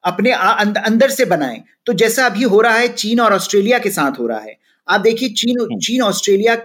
अपने 0.04 0.32
अंदर 0.32 1.10
से 1.10 1.26
बनाएँ। 1.26 1.62
तो 1.86 1.94
जैसा 1.94 2.26
अभी 2.26 2.44
हो 2.46 2.62
रहा 2.62 2.76
है 2.76 2.88
चीन 2.90 3.20
और 3.20 3.34
ऑस्ट्रेलिया 3.34 3.80
के 3.80 3.90
साथ 3.92 4.20
हो 4.20 4.28
रहा 4.28 4.40
है। 4.40 4.58
आप 4.88 5.02
देखिए 5.02 5.30
चीन 5.32 5.60
हम्म। 5.62 5.80
चीन 5.80 6.02
ऑस्ट्रेलिया 6.02 6.56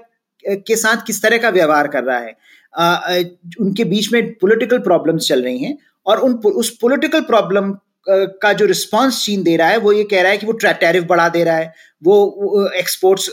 के 0.44 0.76
साथ 0.76 1.06
किस 1.06 1.22
तरह 1.22 1.38
का 1.38 1.48
व्यवहार 1.50 1.88
कर 1.88 2.04
रहा 2.04 2.18
है। 2.18 2.36
आ, 2.74 3.18
उनके 3.60 3.84
बीच 3.84 4.12
में 4.12 4.32
पॉलिटिकल 4.34 4.78
प्रॉब्लम्स 4.80 5.28
चल 5.28 5.42
रही 5.42 5.58
हैं 5.58 5.76
और 6.06 6.18
उन 6.18 6.34
उस 6.52 6.70
पॉलिटिकल 6.82 7.20
प्रॉब्लम 7.22 7.74
का 8.06 8.52
जो 8.52 8.66
रिस्पांस 8.66 9.24
चीन 9.24 9.42
दे 9.42 9.56
रहा 9.56 9.68
है 9.68 9.76
वो 9.78 9.92
ये 9.92 10.04
कह 10.04 10.22
रहा 10.22 10.30
है 10.30 10.38
कि 10.38 10.46
वो 10.46 10.52
टैरिफ 10.52 11.04
बढ़ा 11.08 11.28
दे 11.28 11.42
रहा 11.44 11.56
है। 11.56 11.72
वो 12.02 12.68
एक्सपोर्ट्स 12.76 13.28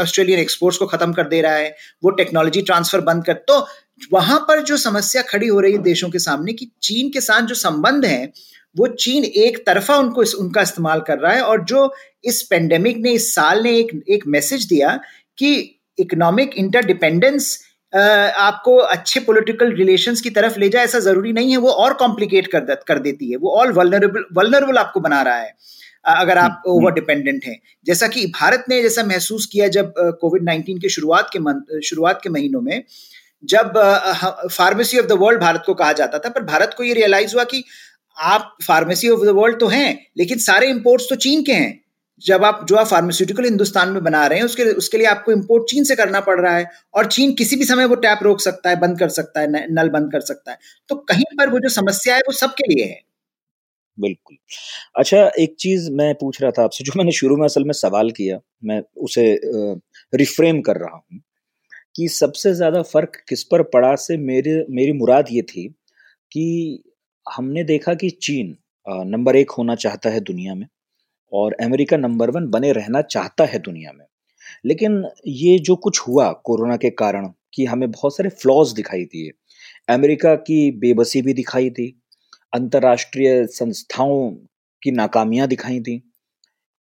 ऑस्ट्रेलियन 0.00 0.40
एक्सपोर्ट्स 0.40 0.78
को 0.78 0.86
खत्म 0.86 1.12
कर 1.12 1.28
दे 1.28 1.40
रहा 1.42 1.54
है। 1.54 1.74
वो 2.04 2.10
टेक्नोलॉजी 2.12 2.62
ट्रांसफ़र 2.62 3.00
बंद 3.02 3.24
कर 3.24 3.34
तो 3.48 3.66
वहाँ 4.12 4.38
पर 4.48 4.62
जो 4.62 4.76
समस्या 4.76 5.22
खड़ी 5.22 5.46
हो 5.46 5.60
रही 5.60 5.72
है 5.72 5.78
देशों 5.82 6.08
के 6.10 6.18
सामने 6.18 6.52
कि 6.52 6.70
चीन 6.82 7.10
के 7.10 7.20
साथ 7.20 7.42
जो 7.42 7.54
संबंध 7.56 8.04
है 8.04 8.32
वो 8.76 8.86
चीन 8.96 9.24
एक 9.24 9.64
तरफा 9.66 9.96
उनको 9.96 10.22
इस, 10.22 10.34
उनका 10.34 10.62
इस्तेमाल 10.62 11.00
कर 11.00 11.18
रहा 11.18 11.32
है 11.32 11.42
और 11.42 11.64
जो 11.64 11.92
इस 12.24 12.42
पेंडेमिक 12.42 12.96
ने 12.96 13.12
इस 13.12 13.34
साल 13.34 13.62
ने 13.62 13.76
एक 13.78 14.02
एक 14.08 14.26
मैसेज 14.26 14.66
दिया 14.66 14.98
कि 15.38 15.54
इकोनॉमिक 15.98 16.54
इंटरडिपेंडेंस 16.56 17.56
आपको 17.92 18.76
अच्छे 18.76 19.20
पॉलिटिकल 19.20 19.72
रिलेशंस 19.72 20.20
की 20.20 20.30
तरफ़ 20.30 20.58
ले 20.58 20.68
जाए 20.68 20.84
ऐसा 20.84 20.98
ज़रूरी 21.00 21.32
नहीं 21.32 21.50
है 21.50 21.56
वो 21.58 21.70
और 21.76 21.94
कॉम्प्लिकेट 21.94 22.46
कर 22.46 22.74
कर 22.88 22.98
देती 22.98 23.30
है 23.30 23.36
वो 23.36 23.50
ऑल 23.50 23.72
वलनरेबल 23.72 24.24
वलनरेबल 24.36 24.78
आपको 24.78 25.00
बना 25.00 25.22
रहा 25.22 25.36
है 25.36 25.54
अगर 26.06 26.38
आप 26.38 26.62
ओवर 26.66 26.82
हम्म, 26.82 26.94
डिपेंडेंट 26.94 27.44
हम्म। 27.44 27.52
हैं 27.52 27.60
जैसा 27.86 28.06
कि 28.08 28.26
भारत 28.32 28.64
ने 28.68 28.82
जैसा 28.82 29.02
महसूस 29.04 29.46
किया 29.46 29.68
जब 29.68 29.92
कोविड 30.20 30.42
नाइन्टीन 30.42 30.78
के 30.78 30.88
शुरुआत 30.88 31.30
के 31.32 31.80
शुरुआत 31.82 32.20
के 32.22 32.30
महीनों 32.30 32.60
में 32.60 32.82
जब 33.44 33.72
pharmacy 34.52 34.98
of 34.98 35.06
the 35.06 35.12
world 35.12 35.40
Bharat 35.40 35.62
को 35.66 35.74
कहा 35.74 35.92
जाता 35.92 36.18
था, 36.18 36.28
पर 36.28 36.42
भारत 36.44 36.74
को 36.76 36.84
ये 36.84 36.94
रियलाइज़ 36.94 37.34
हुआ 37.34 37.44
कि 37.44 37.64
आप 38.16 38.56
फार्मेसी 38.66 39.08
ऑफ़ 39.08 39.20
द 39.20 39.34
वर्ल्ड 39.36 39.60
तो 39.60 39.66
हैं, 39.68 39.98
लेकिन 40.18 40.38
सारे 40.40 40.68
इंपोर्ट्स 40.70 41.06
तो 41.10 41.16
चीन 41.16 41.42
के 41.42 41.52
हैं। 41.52 41.80
जब 42.22 42.44
आप, 42.44 42.64
जो 42.68 42.76
आप 42.76 42.86
फार्मास्यूटिकल 42.86 43.44
हिंदुस्तान 43.44 43.88
में 43.88 44.02
बना 44.04 44.26
रहे 44.26 44.38
हैं, 44.38 44.44
उसके 44.46 44.64
उसके 44.74 44.98
लिए 44.98 45.06
आपको 45.06 45.32
इम्पोर्ट 45.32 45.70
चीन 45.70 45.84
से 45.84 45.96
करना 45.96 46.20
पड़ 46.20 46.40
रहा 46.40 46.56
है, 46.56 46.66
और 46.94 47.06
चीन 47.06 47.32
किसी 47.34 47.56
भी 47.56 47.64
समय 47.64 47.84
वो 47.84 47.94
टैप 47.96 48.18
रोक 48.22 48.40
सकता 48.40 48.70
है, 48.70 48.76
बंद 48.80 48.98
कर 48.98 49.08
सकता 49.10 49.40
है 49.40 49.66
नल 49.72 49.88
बंद 49.88 50.12
कर 50.12 50.20
सकता 50.22 50.50
है। 50.52 50.58
तो 50.90 50.94
कहीं 51.10 51.24
पर 51.38 51.50
वो 51.50 51.58
जो 51.58 51.68
समस्या 51.68 52.14
है, 52.14 52.20
वो 52.20 52.32
सबके 52.34 52.72
लिए 52.74 52.84
है। 52.84 53.00
बिल्कुल। 53.98 54.36
अच्छा 54.96 55.18
एक 55.40 55.54
चीज़ 55.60 55.90
मैं 55.92 56.14
पूछ 56.14 56.42
रहा 56.42 56.50
था 56.50 56.64
आपसे, 56.64 56.84
जो 56.84 56.92
मैंने 56.96 57.12
शुरू 57.12 57.36
में 57.36 57.44
असल 57.44 57.64
में 57.64 57.72
सवाल 57.74 58.10
किया, 58.10 58.38
मैं 58.64 58.82
उसे 58.98 59.24
रिफ्रेम 60.14 60.60
कर 60.60 60.76
रहा 60.76 60.96
हूँ। 60.96 61.20
कि 61.98 62.08
सबसे 62.08 62.52
ज़्यादा 62.54 62.82
फ़र्क 62.82 63.16
किस 63.28 63.42
पर 63.42 63.62
पड़ा 63.62 63.94
से 63.96 64.16
मेरे, 64.16 64.64
मेरी 64.70 64.92
मुराद 64.92 65.26
ये 65.30 65.42
थी 65.42 65.66
कि 66.32 66.82
हमने 67.26 67.64
देखा 67.64 67.94
कि 67.94 68.10
चीन 68.10 68.56
नंबर 68.86 69.36
एक 69.36 69.50
होना 69.50 69.74
चाहता 69.74 70.10
है 70.10 70.20
दुनिया 70.20 70.54
में 70.54 70.66
और 71.32 71.56
अमेरिका 71.62 71.96
नंबर 71.96 72.30
वन 72.30 72.46
बने 72.46 72.72
रहना 72.72 73.02
चाहता 73.02 73.44
है 73.44 73.58
दुनिया 73.58 73.92
में। 73.92 74.04
लेकिन 74.64 75.04
ये 75.26 75.58
जो 75.58 75.76
कुछ 75.76 76.00
हुआ 76.00 76.30
कोरोना 76.44 76.76
के 76.76 76.90
कारण 76.90 77.28
कि 77.54 77.64
हमें 77.64 77.90
बहुत 77.90 78.16
सारे 78.16 78.28
फ्लॉज 78.28 78.72
दिखाई 78.72 79.04
दिए, 79.04 79.30
अमेरिका 79.88 80.34
की 80.34 80.70
बेबसी 80.70 81.22
भी 81.22 81.32
दिखाई 81.34 81.70
दी, 81.70 81.94
अंतर्राष्ट्रीय 82.52 83.46
संस्थाओं 83.46 84.30
की 84.82 84.90
नाकामियाँ 84.90 85.48
दिखाई 85.48 85.80
दी, 85.80 86.02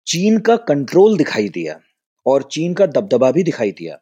चीन 0.07 0.39
का 0.39 0.57
कंट्रोल 0.57 1.17
दिखाई 1.17 1.49
दिया 1.49 1.81
और 2.27 2.43
चीन 2.43 2.75
का 2.75 2.87
दबदबा 2.87 3.31
भी 3.31 3.43
दिखाई 3.43 3.71
दिया। 3.73 3.99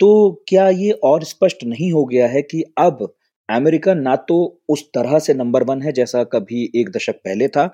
तो 0.00 0.44
क्या 0.48 0.68
ये 0.68 0.90
और 1.04 1.24
स्पष्ट 1.24 1.64
नहीं 1.64 1.92
हो 1.92 2.04
गया 2.04 2.26
है 2.28 2.42
कि 2.42 2.62
अब 2.78 3.08
अमेरिका 3.48 3.94
ना 3.94 4.14
तो 4.28 4.36
उस 4.68 4.82
तरह 4.94 5.18
से 5.18 5.34
नंबर 5.34 5.62
वन 5.64 5.82
है 5.82 5.92
जैसा 5.92 6.22
कभी 6.24 6.70
एक 6.76 6.90
दशक 6.90 7.16
पहले 7.16 7.48
था, 7.48 7.68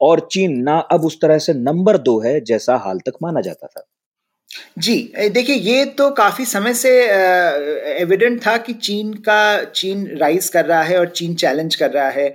और 0.00 0.28
चीन 0.32 0.58
ना 0.62 0.78
अब 0.92 1.04
उस 1.04 1.20
तरह 1.22 1.38
से 1.38 1.54
नंबर 1.54 1.98
दो 1.98 2.18
है 2.20 2.40
जैसा 2.42 2.76
हाल 2.76 2.98
तक 2.98 3.18
माना 3.22 3.40
जाता 3.40 3.66
था? 3.66 3.86
जी 4.78 4.96
देखिए, 5.30 5.56
ये 5.56 5.84
तो 5.88 6.10
काफ़ी 6.10 6.44
समय 6.44 6.74
से 6.74 6.90
एविडेंट 8.00 8.40
था 8.46 8.56
कि 8.58 8.72
चीन 8.74 9.12
का, 9.14 9.64
चीन 9.64 10.06
राइज 10.18 10.48
कर 10.48 10.64
रहा 10.66 10.82
है 10.82 10.98
और 10.98 11.08
चीन 11.10 11.34
चैलेंज 11.34 11.74
कर 11.74 11.90
रहा 11.90 12.08
है 12.10 12.28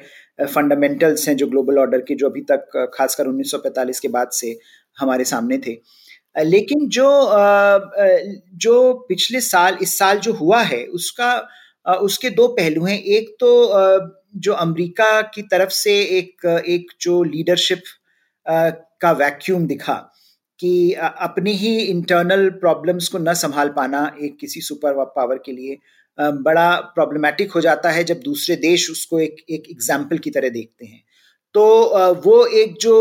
फंडामेंटल्स 0.45 1.27
हैं 1.29 1.35
जो 1.37 1.47
ग्लोबल 1.47 1.77
ऑर्डर 1.79 2.01
के 2.01 2.15
जो 2.15 2.29
अभी 2.29 2.41
तक 2.51 2.91
खासकर 2.93 3.27
1945 3.27 3.99
के 3.99 4.07
बाद 4.09 4.29
से 4.33 4.57
हमारे 4.97 5.23
सामने 5.25 5.57
थे। 5.57 5.77
लेकिन 6.36 6.88
जो 6.89 7.10
जो 8.58 8.94
पिछले 9.10 9.42
साल, 9.42 9.77
इस 9.82 9.98
साल 9.98 10.20
जो 10.20 10.34
हुआ 10.34 10.62
है, 10.63 10.84
उसका 10.86 11.98
उसके 11.98 12.30
दो 12.32 12.48
पहलू 12.50 12.86
हैं। 12.86 13.00
एक 13.00 13.36
तो 13.39 13.50
जो 14.38 14.54
अमेरिका 14.56 15.22
की 15.24 15.42
तरफ़ 15.44 15.70
से 15.72 15.94
एक 16.18 16.46
एक 16.68 16.92
जो 17.01 17.22
लीडरशिप 17.25 17.84
का 19.01 19.12
वैक्यूम 19.13 19.65
दिखा 19.68 19.94
कि 20.60 20.94
अपनी 20.94 21.51
ही 21.54 21.77
इंटरनल 21.77 22.50
प्रॉब्लम्स 22.60 23.08
को 23.08 23.18
न 23.18 23.34
संभाल 23.36 23.70
पाना 23.70 24.01
एक 24.22 24.38
किसी 24.39 24.62
सुपर 24.62 25.04
पावर 25.15 25.38
के 25.46 25.51
लिए 25.51 25.77
बड़ा 26.18 26.75
प्रॉब्लमेटिक 26.96 27.51
हो 27.51 27.62
जाता 27.62 27.89
है 27.92 28.04
जब 28.04 28.20
दूसरे 28.24 28.56
देश 28.58 28.89
उसको 28.92 29.20
एक 29.20 29.46
एक 29.50 29.70
एग्ज़ाम्पल 29.72 30.18
की 30.18 30.30
तरह 30.30 30.50
देखते 30.50 30.86
हैं। 30.86 31.04
तो 31.56 31.63
वो 32.25 32.46
एक 32.60 32.75
जो 32.82 32.96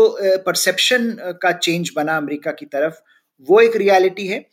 परसेप्शन 0.45 1.15
का 1.41 1.51
चेंज 1.53 1.91
बना 1.95 2.17
अमेरिका 2.17 2.51
की 2.51 2.65
तरफ़ 2.67 2.99
वो 3.47 3.59
एक 3.61 3.75
रियलिटी 3.77 4.27
है। 4.27 4.45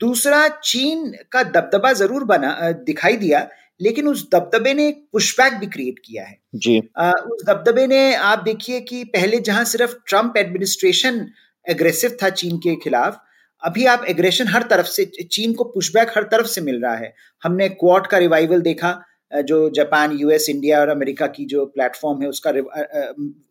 दूसरा 0.00 0.46
चीन 0.64 1.12
का 1.32 1.42
दबदबा 1.44 1.92
ज़रूर 1.94 2.24
बना 2.26 2.70
दिखाई 2.86 3.16
दिया 3.16 3.48
लेकिन 3.80 4.08
उस 4.08 4.28
दबदबे 4.32 4.72
ने 4.74 4.86
एक 4.88 5.04
पुशबैक 5.12 5.54
भी 5.54 5.66
क्रिएट 5.66 5.98
किया 6.04 6.24
है। 6.24 6.38
जी। 6.56 6.80
आ, 6.98 7.10
उस 7.10 7.44
दबदबे 7.46 7.86
ने 7.86 8.14
आप 8.14 8.42
देखिए 8.44 8.80
कि 8.82 9.02
पहले 9.06 9.38
जहाँ 9.40 9.64
सिर्फ़ 9.66 9.94
ट्रंप 10.08 10.36
एडमिनिस्ट्रेशन 10.36 11.26
एग्रेसिव 11.66 12.16
था 12.22 12.28
चीन 12.32 12.56
के 12.58 12.74
खिलाफ 12.76 13.20
अभी 13.62 13.84
आप 13.86 14.04
एग्रेशन 14.08 14.48
हर 14.48 14.62
तरफ़ 14.62 14.86
से 14.86 15.04
चीन 15.04 15.52
को 15.52 15.64
पुशबैक 15.66 16.10
हर 16.16 16.22
तरफ़ 16.22 16.46
से 16.46 16.60
मिल 16.60 16.80
रहा 16.82 16.94
है। 16.96 17.12
हमने 17.42 17.68
क्वाड 17.70 18.06
का 18.06 18.18
रिवाइवल 18.18 18.60
देखा 18.62 18.90
जो 19.32 19.58
जापान 19.70 20.12
यूएस 20.12 20.48
इंडिया 20.50 20.80
और 20.80 20.88
अमेरिका 20.88 21.26
की 21.26 21.44
जो 21.44 21.64
प्लेटफॉर्म 21.66 22.22
है 22.22 22.28
उसका 22.28 22.50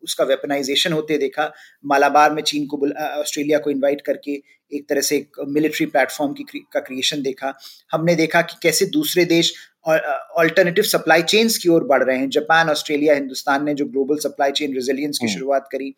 उसका 0.04 0.24
वेपनाइजेशन 0.24 0.92
होते 0.92 1.18
देखा। 1.18 1.50
मालाबार 1.84 2.32
में 2.34 2.42
चीन 2.42 2.66
को 2.66 2.76
ऑस्ट्रेलिया 3.20 3.58
को 3.58 3.70
इनवाइट 3.70 4.00
करके 4.00 4.32
एक 4.72 4.88
तरह 4.88 5.00
से 5.00 5.16
एक 5.16 5.36
मिलिट्री 5.48 5.86
प्लेटफॉर्म 5.86 6.32
की 6.32 6.44
का 6.72 6.80
क्रिएशन 6.80 7.22
देखा। 7.22 7.52
हमने 7.92 8.14
देखा 8.14 8.42
कि 8.42 8.56
कैसे 8.62 8.86
दूसरे 8.92 9.24
देश 9.24 9.54
ऑल्टरनेटिव 9.88 10.84
सप्लाई 10.84 11.22
चेन्स 11.24 11.58
की 11.58 11.68
ओर 11.68 11.84
बढ़ 11.84 12.02
रहे 12.02 12.18
हैं। 12.18 12.28
जापान 12.30 12.70
ऑस्ट्रेलिया 12.70 13.14
हिंदुस्तान 13.14 13.64
ने 13.64 13.74
जो 13.74 13.84
ग्लोबल 13.86 14.16
सप्लाई 14.18 14.52
चेन 14.52 14.74
रेजिलियंस 14.74 15.18
की 15.18 15.26
हम्म। 15.26 15.38
शुरुआत 15.38 15.68
करी। 15.72 15.94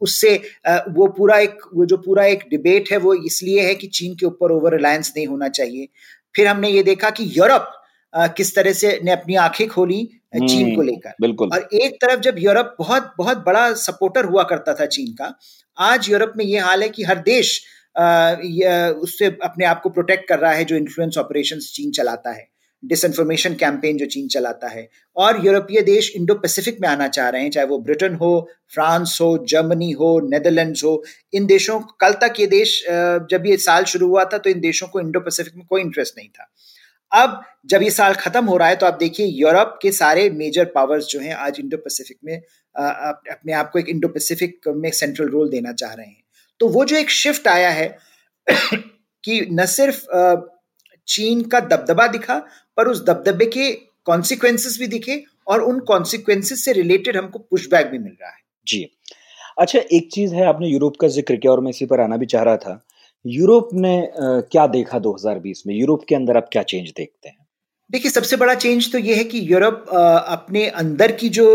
उससे 0.00 0.34
वो 0.66 1.06
पूरा 1.08 1.38
एक 1.38 1.58
वो 1.74 1.86
जो 1.86 1.96
पूरा 1.96 2.24
एक 2.26 2.44
डिबेट 2.50 2.90
है 2.92 2.98
वो 2.98 3.14
इसलिए 3.26 3.66
है 3.66 3.74
कि 3.74 3.86
चीन 3.88 4.14
के 4.14 4.26
ऊपर 4.26 4.52
ओवर 4.52 4.76
रिलायंस 4.76 5.12
नहीं 5.16 5.26
होना 5.26 5.48
चाहिए। 5.50 5.88
फिर 6.34 6.46
हमने 6.46 6.70
ये 6.70 6.82
देखा 6.82 7.10
कि 7.10 7.24
यूरोप 7.36 7.74
किस 8.14 8.54
तरह 8.56 8.72
से 8.72 8.98
ने 9.04 9.10
अपनी 9.10 9.34
आँखें 9.36 9.66
खोली 9.68 10.02
चीन 10.36 10.74
को 10.74 10.80
हम्म, 10.80 10.82
लेकर। 10.82 11.12
बिल्कुल। 11.20 11.50
और 11.52 11.68
एक 11.74 11.94
तरफ़ 11.94 12.20
जब 12.20 12.36
यूरोप 12.38 12.74
बहुत 12.78 13.12
बहुत 13.18 13.38
बड़ा 13.46 13.72
सपोर्टर 13.76 14.24
हुआ 14.24 14.42
करता 14.42 14.74
था 14.74 14.86
चीन 14.86 15.12
का 15.12 15.34
आज 15.78 16.10
यूरोप 16.10 16.32
में 16.36 16.44
ये 16.44 16.58
हाल 16.58 16.82
है 16.82 16.88
कि 16.88 17.02
हर 17.04 17.18
देश 17.26 17.58
उससे 17.96 19.26
अपने 19.44 19.64
आप 19.64 19.80
को 19.82 19.90
प्रोटेक्ट 19.90 20.28
कर 20.28 20.38
रहा 20.38 20.52
है 20.52 20.64
जो 20.64 20.76
इन्फ्लुएंस 20.76 21.18
ऑपरेशन 21.18 21.58
चीन 21.58 21.90
चलाता 21.92 22.30
है। 22.30 22.46
डिसइंफॉर्मेशन 22.82 23.54
कैंपेन 23.54 23.96
जो 23.98 24.06
चीन 24.06 24.26
चलाता 24.28 24.68
है। 24.68 24.88
और 25.16 25.44
यूरोपीय 25.46 25.80
देश 25.82 26.12
इंडो 26.16 26.34
पैसिफिक 26.34 26.76
में 26.80 26.88
आना 26.88 27.08
चाह 27.08 27.28
रहे 27.28 27.42
हैं 27.42 27.50
चाहे 27.50 27.66
वो 27.66 27.78
ब्रिटेन 27.78 28.14
हो 28.14 28.30
फ्रांस 28.74 29.18
हो 29.20 29.36
जर्मनी 29.48 29.90
हो 29.92 30.18
नेदरलैंड्स 30.28 30.84
हो 30.84 31.02
इन 31.34 31.46
देशों 31.46 31.80
कल 32.00 32.12
तक 32.22 32.40
ये 32.40 32.46
देश 32.46 32.82
जब 33.30 33.46
ये 33.46 33.56
साल 33.56 33.84
शुरू 33.84 34.08
हुआ 34.08 34.24
था 34.24 34.38
तो 34.38 34.50
इन 34.50 34.60
देशों 34.60 34.86
को 34.88 35.00
इंडो 35.00 35.20
पैसिफिक 35.20 35.56
में 35.56 35.66
कोई 35.66 35.80
इंटरेस्ट 35.80 36.14
नहीं 36.18 36.28
था। 36.28 36.50
अब 37.12 37.42
जब 37.66 37.82
ये 37.82 37.90
साल 37.90 38.14
खत्म 38.14 38.44
हो 38.44 38.56
रहा 38.56 38.68
है 38.68 38.76
तो 38.76 38.86
आप 38.86 38.94
देखिए 38.94 39.26
यूरोप 39.26 39.78
के 39.82 39.92
सारे 39.92 40.28
मेजर 40.30 40.64
पावर्स 40.64 41.06
जो 41.06 41.20
हैं 41.20 41.34
आज 41.34 41.60
इंडो 41.60 41.76
पैसिफिक 41.76 42.16
में 42.24 42.36
अपने 42.74 43.52
आप 43.52 43.70
को 43.70 43.78
एक 43.78 43.88
इंडो 43.88 44.08
पैसिफिक 44.08 44.68
में 44.76 44.90
सेंट्रल 44.90 45.28
रोल 45.28 45.50
देना 45.50 45.72
चाह 45.72 45.92
रहे 45.92 46.06
हैं। 46.06 46.22
तो 46.60 46.68
वो 46.68 46.84
जो 46.84 46.96
एक 46.96 47.10
शिफ्ट 47.10 47.48
आया 47.48 47.70
है 47.70 47.88
कि 49.24 49.46
न 49.52 49.66
सिर्फ़ 49.66 50.04
चीन 51.08 51.42
का 51.42 51.60
दबदबा 51.60 52.06
दिखा, 52.06 52.34
पर 52.76 52.88
उस 52.88 53.04
दबदबे 53.04 53.46
के 53.46 53.72
कॉन्सिक्वेंसेस 54.06 54.76
भी 54.80 54.86
दिखे 54.86 55.22
और 55.46 55.62
उन 55.62 55.80
कॉन्सिक्वेंसेस 55.80 56.64
से 56.64 56.72
रिलेटेड 56.72 57.16
हमको 57.16 57.38
पुशबैक 57.38 57.86
भी 57.86 57.98
मिल 57.98 58.12
रहा 58.22 58.30
है। 58.30 58.36
जी। 58.66 58.84
अच्छा 59.58 59.78
एक 59.92 60.08
चीज़ 60.12 60.34
है, 60.34 60.46
आपने 60.46 60.68
यूरोप 60.68 60.96
का 61.00 61.08
ज़िक्र 61.08 61.36
किया 61.36 61.52
और 61.52 61.60
मैं 61.60 61.70
इसी 61.70 61.86
पर 61.86 62.00
आना 62.00 62.16
भी 62.16 62.26
चाह 62.26 62.42
रहा 62.42 62.56
था। 62.56 62.80
यूरोप 63.26 63.68
ने 63.74 64.10
क्या 64.16 64.66
देखा 64.66 64.98
2020 64.98 65.62
में? 65.66 65.74
यूरोप 65.74 66.04
के 66.08 66.14
अंदर 66.14 66.36
आप 66.36 66.48
क्या 66.52 66.62
चेंज 66.62 66.92
देखते 66.96 67.28
हैं? 67.28 67.36
देखिए 67.90 68.10
सबसे 68.10 68.36
बड़ा 68.36 68.54
चेंज 68.54 68.92
तो 68.92 68.98
ये 68.98 69.14
है 69.14 69.24
कि 69.24 69.52
यूरोप 69.52 69.86
अपने 70.28 70.66
अंदर 70.68 71.12
की 71.12 71.28
जो 71.28 71.46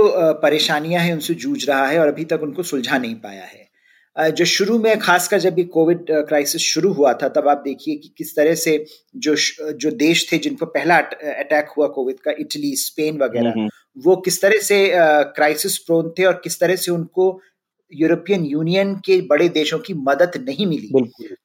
परेशानियाँ 0.41 1.01
हैं 1.01 1.13
उनसे 1.13 1.33
जूझ 1.33 1.69
रहा 1.69 1.87
है 1.87 1.99
और 1.99 2.07
अभी 2.07 2.25
तक 2.25 2.39
उनको 2.43 2.63
सुलझा 2.63 2.97
नहीं 2.97 3.15
पाया 3.15 3.43
है। 3.43 3.63
जो 4.17 4.45
शुरू 4.45 4.77
में 4.79 4.99
खासकर 4.99 5.39
जब 5.39 5.53
भी 5.53 5.63
कोविड 5.63 6.05
क्राइसिस 6.09 6.61
शुरू 6.61 6.91
हुआ 6.93 7.13
था 7.13 7.27
तब 7.27 7.47
आप 7.47 7.61
देखिए 7.65 7.95
कि 7.95 8.13
किस 8.17 8.35
तरह 8.35 8.55
से 8.55 8.85
जो 9.15 9.35
जो 9.73 9.91
देश 9.91 10.31
थे 10.31 10.37
जिनको 10.37 10.65
पहला 10.65 10.97
अटैक 10.97 11.69
हुआ 11.77 11.87
कोविड 11.87 12.19
का 12.19 12.31
इटली 12.39 12.75
स्पेन 12.75 13.17
वगैरह 13.17 13.49
हम्म, 13.49 13.59
हम्म। 13.59 14.01
वो 14.05 14.15
किस 14.15 14.41
तरह 14.41 14.57
से 14.57 14.91
क्राइसिस 15.35 15.77
प्रोन 15.77 16.13
थे 16.19 16.25
और 16.25 16.41
किस 16.43 16.59
तरह 16.59 16.75
से 16.75 16.91
उनको 16.91 17.39
यूरोपियन 17.93 18.45
यूनियन 18.45 18.95
के 18.95 19.21
बड़े 19.21 19.49
देशों 19.49 19.79
की 19.79 19.93
मदद 19.93 20.43
नहीं 20.49 20.65
मिली। 20.67 20.89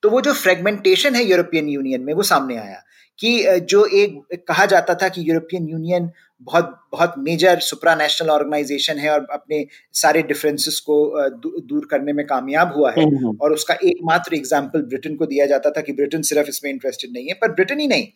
तो 0.02 0.10
वो 0.10 0.20
जो 0.20 0.32
फ्रेगमेंटेशन 0.32 1.14
है 1.14 1.24
यूरोपियन 1.24 1.68
यूनियन 1.68 2.02
में 2.02 2.14
वो 2.14 2.22
सामने 2.22 2.56
आया 2.56 2.82
कि 3.18 3.60
जो 3.60 3.84
एक 3.86 4.44
कहा 4.48 4.66
जाता 4.66 4.94
था 4.94 5.08
कि 5.08 5.28
यूरोपियन 5.30 5.68
यूनियन 5.68 6.10
बहुत 6.42 6.80
बहुत 6.92 7.14
मेजर 7.18 7.58
सुप्रा 7.58 7.94
नेशनल 7.94 8.28
ऑर्गेनाइजेशन 8.30 8.98
है 8.98 9.10
और 9.10 9.26
अपने 9.32 9.66
सारे 9.92 10.22
डिफरेंसेस 10.22 10.78
को 10.80 11.28
दूर 11.60 11.86
करने 11.90 12.12
में 12.12 12.26
कामयाब 12.26 12.72
हुआ 12.76 12.90
है। 12.90 13.04
हम्म, 13.04 13.16
हम्म। 13.16 13.38
और 13.42 13.52
उसका 13.52 13.74
एकमात्र 13.84 14.34
एग्ज़ाम्पल 14.34 14.82
ब्रिटेन 14.82 15.16
को 15.16 15.26
दिया 15.26 15.46
जाता 15.46 15.70
था 15.70 15.80
कि 15.80 15.92
ब्रिटेन 15.92 16.22
सिर्फ़ 16.22 16.48
इसमें 16.48 16.70
इंटरेस्टेड 16.72 17.10
नहीं 17.12 17.26
है 17.26 17.34
पर 17.34 17.52
ब्रिटेन 17.52 17.80
ही 17.80 17.86
नहीं। 17.86 18.06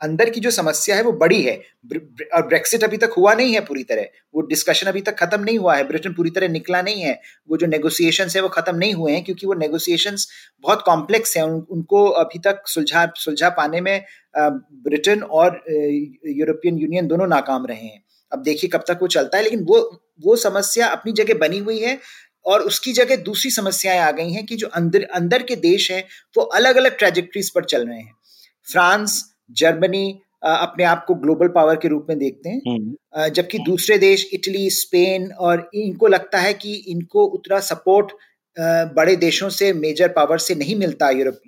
अंदर 0.00 0.30
की 0.30 0.40
जो 0.40 0.50
समस्या 0.50 0.96
है 0.96 1.02
वो 1.02 1.12
बड़ी 1.12 1.40
है। 1.42 1.56
और 2.34 2.46
ब्रेक्सिट 2.46 2.84
अभी 2.84 2.96
तक 2.96 3.14
हुआ 3.16 3.34
नहीं 3.34 3.54
है 3.54 3.60
पूरी 3.60 3.82
तरह। 3.84 4.06
वो 4.34 4.42
डिस्कशन 4.42 4.86
अभी 4.86 5.00
तक 5.00 5.16
खत्म 5.18 5.40
नहीं 5.42 5.58
हुआ 5.58 5.76
है। 5.76 5.84
ब्रिटेन 5.84 6.12
पूरी 6.14 6.30
तरह 6.30 6.48
निकला 6.48 6.82
नहीं 6.82 7.02
है। 7.02 7.20
वो 7.48 7.56
जो 7.56 7.66
नेगोशिएशन 7.66 8.28
है 8.36 8.42
वो 8.42 8.48
खत्म 8.48 8.76
नहीं 8.76 8.94
हुए 8.94 9.12
हैं 9.12 9.24
क्योंकि 9.24 9.46
वो 9.46 9.54
नेगोशिएशन 9.54 10.16
बहुत 10.64 10.82
कॉम्प्लेक्स 10.86 11.36
है। 11.36 11.44
उन, 11.44 11.66
उनको 11.70 12.04
अभी 12.06 12.38
तक 12.38 12.62
सुलझा 12.68 13.06
सुलझा 13.16 13.48
पाने 13.50 13.80
में 13.80 14.04
ब्रिटेन 14.34 15.22
और 15.22 15.62
यूरोपियन 16.36 16.78
यूनियन 16.78 17.06
दोनों 17.06 17.26
नाकाम 17.26 17.66
रहे 17.66 17.76
हैं। 17.78 18.02
अब 18.32 18.42
देखिए 18.42 18.70
कब 18.70 18.84
तक 18.88 18.98
वो 19.02 19.06
चलता 19.08 19.38
है 19.38 19.44
लेकिन 19.44 19.64
वो 19.64 19.80
वो 20.24 20.36
समस्या 20.36 20.86
अपनी 20.86 21.12
जगह 21.12 21.34
बनी 21.38 21.58
हुई 21.58 21.78
है 21.80 21.98
और 22.46 22.62
उसकी 22.62 22.92
जगह 22.92 23.16
दूसरी 23.24 23.50
समस्याएँ 23.50 23.98
आ 23.98 24.10
गई 24.10 24.32
हैं 24.32 24.44
कि 24.46 24.56
जो 24.56 24.66
अंदर 24.74 25.02
अंदर 25.14 25.42
के 25.42 25.56
देश 25.58 25.90
हैं 25.90 26.02
वो 26.36 26.42
अलग 26.54 26.76
अलग 26.76 26.96
ट्रेजेक्ट्रीज 26.98 27.50
पर 27.50 27.64
चल 27.64 27.86
रहे 27.88 27.98
हैं। 27.98 28.12
फ्रांस 28.66 29.22
जर्मनी 29.50 30.20
अपने 30.42 30.84
आप 30.84 31.04
को 31.08 31.14
ग्लोबल 31.14 31.48
पावर 31.48 31.76
के 31.76 31.88
रूप 31.88 32.06
में 32.08 32.18
देखते 32.18 32.48
हैं। 32.48 32.60
हम्म। 32.68 33.28
जबकि 33.28 33.58
दूसरे 33.58 33.98
देश 33.98 34.30
इटली 34.32 34.70
स्पेन 34.70 35.32
और 35.32 35.70
इनको 35.74 36.06
लगता 36.06 36.38
है 36.38 36.54
कि 36.54 36.74
इनको 36.74 37.24
उतना 37.24 37.58
सपोर्ट 37.60 38.12
बड़े 38.94 39.16
देशों 39.16 39.48
से 39.48 39.72
मेजर 39.72 40.08
पावर 40.08 40.38
से 40.38 40.54
नहीं 40.54 40.76
मिलता 40.76 41.10
यूरोप 41.10 41.38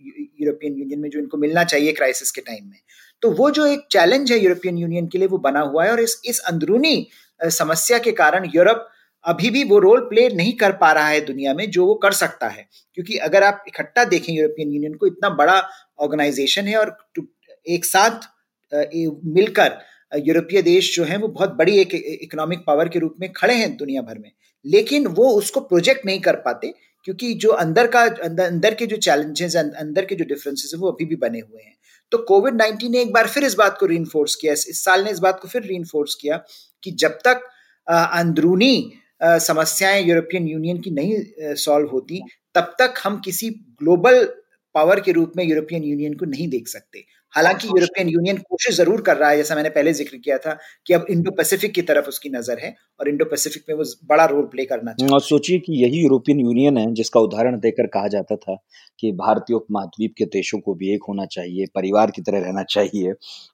यूरोपियन 0.41 0.75
यूनियन 0.79 1.01
में 1.01 1.11
जो 1.11 1.19
इनको 1.19 1.39
मिलना 1.39 1.65
चाहिए 1.65 1.93
क्राइसिस 1.93 2.31
के 2.31 2.41
टाइम 2.41 2.65
में। 2.65 2.79
तो 3.23 3.31
वो 3.31 3.51
जो 3.51 3.67
एक 3.67 3.81
चैलेंज 3.91 4.33
है 4.33 4.39
यूरोपियन 4.39 4.79
यूनियन 4.79 5.07
के 5.07 5.19
लिए 5.19 5.29
वो 5.29 5.39
बना 5.39 5.61
हुआ 5.61 5.85
है 5.85 5.93
और 5.93 6.01
इस 6.01 6.21
इस 6.25 6.39
अंदरूनी 6.39 7.07
समस्या 7.41 7.99
के 7.99 8.13
कारण 8.13 8.51
यूरोप 8.55 8.89
अभी 9.25 9.51
भी 9.51 9.65
वो 9.65 9.79
रोल 9.79 10.01
प्ले 10.01 10.29
नहीं 10.29 10.53
कर 10.53 10.73
पा 10.73 10.93
रहा 10.93 11.09
है 11.09 11.21
दुनिया 11.21 11.55
में 11.55 11.71
जो 11.71 11.87
वो 11.87 11.95
कर 11.95 12.13
सकता 12.13 12.49
है। 12.49 12.69
क्योंकि 12.95 13.17
अगर 13.17 13.43
आप 13.43 13.65
इकट्ठा 13.69 14.05
देखें 14.05 14.35
यूरोपियन 14.35 14.73
यूनियन 14.73 14.95
को 14.95 15.07
इतना 15.07 15.31
बड़ा 15.31 15.63
ऑर्गेनाइजेशन 15.99 16.63
है 16.63 16.77
और 16.77 16.97
एक 17.69 17.85
साथ 17.85 18.29
मिलकर 19.27 19.79
यूरोपीय 20.13 20.63
देश 20.63 20.95
जो 20.97 21.05
है 21.05 21.17
वो 21.19 21.29
बहुत 21.29 21.55
बड़ी 21.55 21.79
एक 21.79 21.95
इकोनॉमिक 21.95 22.59
पावर 22.67 22.89
के 22.89 22.99
रूप 22.99 23.15
में 23.21 23.33
खड़े 23.33 23.55
हैं 23.55 23.77
दुनिया 23.77 24.03
भर 24.03 24.19
में। 24.19 24.31
लेकिन 24.65 25.07
वो 25.07 25.31
उसको 25.31 25.61
प्रोजेक्ट 25.61 26.07
नहीं 26.07 26.21
कर 26.21 26.37
पाते 26.37 26.73
क्योंकि 27.05 27.33
जो 27.35 27.51
अंदर 27.51 27.87
का 27.87 28.03
अंदर, 28.03 28.45
अंदर 28.45 28.75
के 28.75 28.87
जो 28.87 28.97
चैलेंजेस 28.97 29.57
अंदर 29.57 30.05
के 30.05 30.15
जो 30.15 30.25
डिफरेंसेस 30.25 30.71
है 30.75 30.81
वो 30.81 30.91
अभी 30.91 31.05
भी 31.05 31.17
बने 31.17 31.41
हुए 31.41 31.63
हैं। 31.63 31.75
तो 32.13 32.19
कोविड 32.19 32.55
नाइन्टीन 32.55 32.93
ने 32.93 33.01
एक 33.01 33.13
बार 33.13 33.29
फिर 33.29 33.45
इस 33.45 33.55
बात 33.55 33.77
को 33.81 33.87
री 33.87 33.99
किया 34.11 34.53
इस 34.53 34.85
साल 34.85 35.05
ने 35.05 35.11
इस 35.11 35.19
बात 35.19 35.41
को 35.41 35.49
फिर 35.49 35.63
री 35.63 35.83
किया 35.89 36.37
कि 36.83 36.91
जब 36.91 37.19
तक 37.25 37.49
अंदरूनी 37.87 38.93
समस्याएँ 39.23 40.03
यूरोपियन 40.05 40.49
यूनियन 40.49 40.81
की 40.81 40.91
नहीं 40.91 41.55
सॉल्व 41.57 41.89
होती 41.89 42.21
तब 42.55 42.75
तक 42.79 42.95
हम 43.05 43.21
किसी 43.25 43.49
ग्लोबल 43.83 44.25
पावर 44.75 45.01
के 45.01 45.13
रूप 45.13 45.33
में 45.37 45.45
यूरोपियन 45.45 45.85
यूनियन 45.85 46.15
को 46.15 46.25
नहीं 46.25 46.49
देख 46.49 46.69
सकते। 46.69 47.05
हालाँकि 47.37 47.69
यूरोपियन 47.69 48.09
यूनियन 48.11 48.37
कोशिश 48.41 48.77
ज़रूर 48.77 49.01
कर 49.03 49.17
रहा 49.17 49.31
है 49.31 49.37
जैसा 49.37 49.55
मैंने 49.55 49.71
पहले 49.71 49.93
ज़िक्र 49.95 50.17
किया 50.19 50.39
था 50.39 50.57
कि 50.87 50.95
अब 50.95 51.07
इंडो 51.11 51.31
पैसिफिक 51.33 51.75
की 51.75 51.83
तरफ़ 51.85 52.09
उसकी 52.09 52.29
नज़र 52.31 52.59
है 52.61 52.75
और 53.01 53.09
इंडो 53.09 53.25
पैसिफिक 53.27 53.65
में 53.69 53.77
वो 53.77 53.85
बड़ा 54.09 54.25
रोल 54.27 54.45
प्ले 54.49 54.65
करना 54.67 54.93
चाहिए 54.95 55.15
और 55.15 55.21
सोचिए 55.23 55.59
कि 55.61 55.73
यही 55.75 56.03
यूरोपियन 56.03 56.41
यूनियन 56.41 56.79
है 56.79 56.93
जिसका 56.95 57.21
उदाहरण 57.21 57.59
देकर 57.61 57.87
कहा 57.89 58.09
जाता 58.09 58.37
था 58.37 58.57
कि 58.99 59.11
भारतीय 59.15 59.57
उपमहाद्वीप 59.57 60.15
के 60.19 60.25
देशों 60.33 60.59
को 60.61 60.75
भी 60.75 60.93
एक 60.95 61.05
होना 61.09 61.27
चाहिए 61.29 61.67
परिवार 61.75 62.11
की 62.11 62.23
तरह 62.23 62.39
रहना 62.41 62.63
चाहिए। 62.67 63.13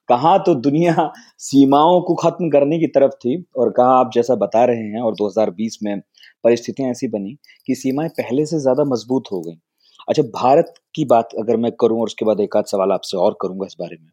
कहाँ 0.09 0.37
तो 0.45 0.55
दुनिया 0.61 1.11
सीमाओं 1.41 2.01
को 2.03 2.15
खत्म 2.23 2.49
करने 2.49 2.79
की 2.79 2.87
तरफ़ 2.89 3.13
थी 3.17 3.35
और 3.57 3.69
कहा 3.77 3.99
आप 3.99 4.11
जैसा 4.13 4.35
बता 4.37 4.63
रहे 4.65 4.87
हैं 4.87 5.01
और 5.01 5.15
2020 5.15 5.77
में 5.83 5.99
परिस्थितियाँ 6.43 6.89
ऐसी 6.91 7.07
बनी 7.09 7.37
कि 7.67 7.75
सीमाएँ 7.75 8.09
पहले 8.17 8.45
से 8.45 8.59
ज़्यादा 8.59 8.83
मज़बूत 8.85 9.31
हो 9.31 9.41
गई। 9.41 9.57
अच्छा 10.07 10.23
भारत 10.33 10.73
की 10.95 11.05
बात 11.05 11.29
अगर 11.39 11.57
मैं 11.57 11.71
करूँ 11.81 11.99
और 11.99 12.05
उसके 12.05 12.25
बाद 12.25 12.39
एक 12.41 12.57
आध 12.57 12.65
सवाल 12.67 12.91
आपसे 12.91 13.17
और 13.17 13.37
करूँगा 13.41 13.65
इस 13.65 13.75
बारे 13.79 13.97
में। 13.97 14.09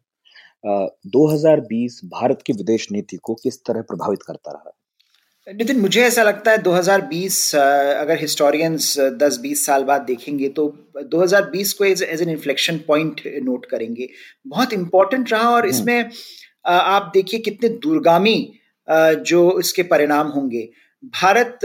हज़ार 1.33 1.59
बीस 1.61 1.99
भारत 2.05 2.41
की 2.45 2.53
विदेश 2.53 2.87
नीति 2.91 3.17
को 3.17 3.33
किस 3.33 3.63
तरह 3.65 3.81
प्रभावित 3.81 4.23
करता 4.23 4.51
रहा? 4.51 4.71
नितिन 5.47 5.79
मुझे 5.79 6.01
ऐसा 6.03 6.23
लगता 6.23 6.51
है 6.51 6.57
2020 6.63 7.55
अगर 7.55 8.19
हिस्टोरियंस 8.19 8.95
10-20 9.21 9.65
साल 9.65 9.83
बाद 9.83 10.01
देखेंगे 10.01 10.49
तो 10.49 10.67
2020 11.11 11.71
को 11.73 11.85
as 11.85 12.03
as 12.03 12.21
an 12.21 12.29
inflection 12.29 12.77
point 12.87 13.21
note 13.43 13.65
करेंगे। 13.65 14.07
बहुत 14.47 14.73
इंपॉर्टेंट 14.73 15.31
रहा 15.31 15.49
और 15.49 15.59
हम्म। 15.59 15.69
इसमें 15.69 16.09
आप 16.65 17.11
देखिए 17.13 17.39
कितने 17.39 17.69
दूरगामी 17.77 18.37
जो 18.87 19.59
इसके 19.59 19.83
परिणाम 19.85 20.27
होंगे। 20.27 20.67
भारत 21.13 21.59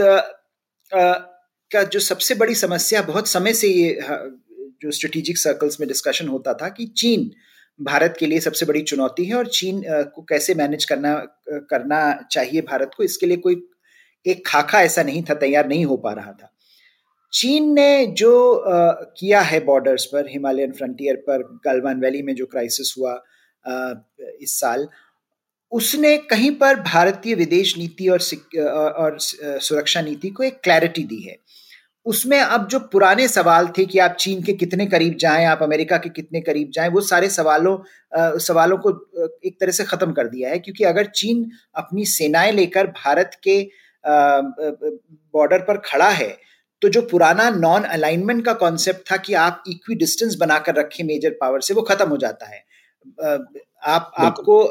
का 1.71 1.83
जो 1.83 1.99
सबसे 1.99 2.35
बड़ी 2.35 2.55
समस्या, 2.55 3.01
बहुत 3.01 3.27
समय 3.27 3.53
से 3.53 3.67
ये 3.67 3.99
जो 4.81 4.91
स्ट्रेटेजिक 4.91 5.37
सर्कल्स 5.37 5.79
में 5.79 5.87
डिस्कशन 5.87 6.27
होता 6.27 6.53
था 6.53 6.69
कि 6.69 6.85
चीन 6.97 7.29
भारत 7.79 8.15
के 8.19 8.25
लिए 8.25 8.39
सबसे 8.39 8.65
बड़ी 8.65 8.81
चुनौती 8.81 9.25
है 9.25 9.35
और 9.35 9.47
चीन 9.49 9.81
को 9.87 10.21
कैसे 10.21 10.53
मैनेज 10.55 10.85
करना 10.85 11.13
करना 11.49 12.27
चाहिए 12.31 12.61
भारत 12.61 12.91
को, 12.97 13.03
इसके 13.03 13.25
लिए 13.25 13.37
कोई 13.37 13.61
एक 14.25 14.45
खाका 14.47 14.81
ऐसा 14.81 15.03
नहीं 15.03 15.23
था, 15.23 15.33
तैयार 15.33 15.67
नहीं 15.67 15.85
हो 15.85 15.97
पा 15.97 16.13
रहा 16.13 16.31
था। 16.31 16.51
चीन 17.33 17.73
ने 17.73 18.05
जो 18.07 18.63
किया 19.17 19.41
है 19.41 19.59
बॉर्डर्स 19.65 20.05
पर, 20.05 20.29
हिमालयन 20.29 20.71
फ्रंटियर 20.71 21.15
पर, 21.27 21.43
गलवान 21.65 21.99
वैली 22.01 22.21
में 22.21 22.33
जो 22.35 22.45
क्राइसिस 22.45 22.93
हुआ 22.97 23.13
इस 24.41 24.59
साल, 24.59 24.87
उसने 25.71 26.17
कहीं 26.29 26.51
पर 26.51 26.79
भारतीय 26.81 27.35
विदेश 27.35 27.77
नीति 27.77 28.07
और 28.07 28.19
और 28.97 29.17
सुरक्षा 29.19 30.01
नीति 30.01 30.29
को 30.29 30.43
एक 30.43 30.59
क्लैरिटी 30.63 31.03
दी 31.03 31.21
है। 31.21 31.37
उसमें 32.07 32.39
अब 32.39 32.67
जो 32.67 32.79
पुराने 32.91 33.27
सवाल 33.27 33.67
थे 33.77 33.85
कि 33.85 33.99
आप 33.99 34.15
चीन 34.19 34.41
के 34.43 34.53
कितने 34.53 34.85
करीब 34.85 35.15
जाएँ 35.19 35.45
आप 35.45 35.63
अमेरिका 35.63 35.97
के 35.97 36.09
कितने 36.09 36.41
करीब 36.41 36.71
जाएँ 36.73 36.89
वो 36.89 37.01
सारे 37.01 37.29
सवालों 37.29 37.77
आ, 38.13 38.37
सवालों 38.37 38.77
को 38.77 38.89
एक 39.45 39.59
तरह 39.61 39.71
से 39.71 39.83
खत्म 39.83 40.11
कर 40.11 40.27
दिया 40.27 40.49
है। 40.49 40.59
क्योंकि 40.59 40.83
अगर 40.83 41.05
चीन 41.15 41.49
अपनी 41.75 42.05
सेनाएँ 42.05 42.51
लेकर 42.51 42.87
भारत 42.97 43.39
के 43.43 43.61
बॉर्डर 44.03 45.59
पर 45.59 45.77
खड़ा 45.85 46.09
है 46.09 46.35
तो 46.81 46.89
जो 46.89 47.01
पुराना 47.01 47.49
नॉन 47.49 47.83
अलाइनमेंट 47.83 48.45
का 48.45 48.53
कॉन्सेप्ट 48.53 49.11
था 49.11 49.17
कि 49.17 49.33
आप 49.33 49.63
इक्वी 49.67 49.95
डिस्टेंस 49.95 50.35
बनाकर 50.35 50.75
रखें 50.75 51.03
मेजर 51.03 51.37
पावर 51.41 51.61
से 51.61 51.73
वो 51.73 51.81
खत्म 51.81 52.09
हो 52.09 52.17
जाता 52.17 52.45
है। 52.45 52.63
आप 53.83 54.11
आपको 54.17 54.63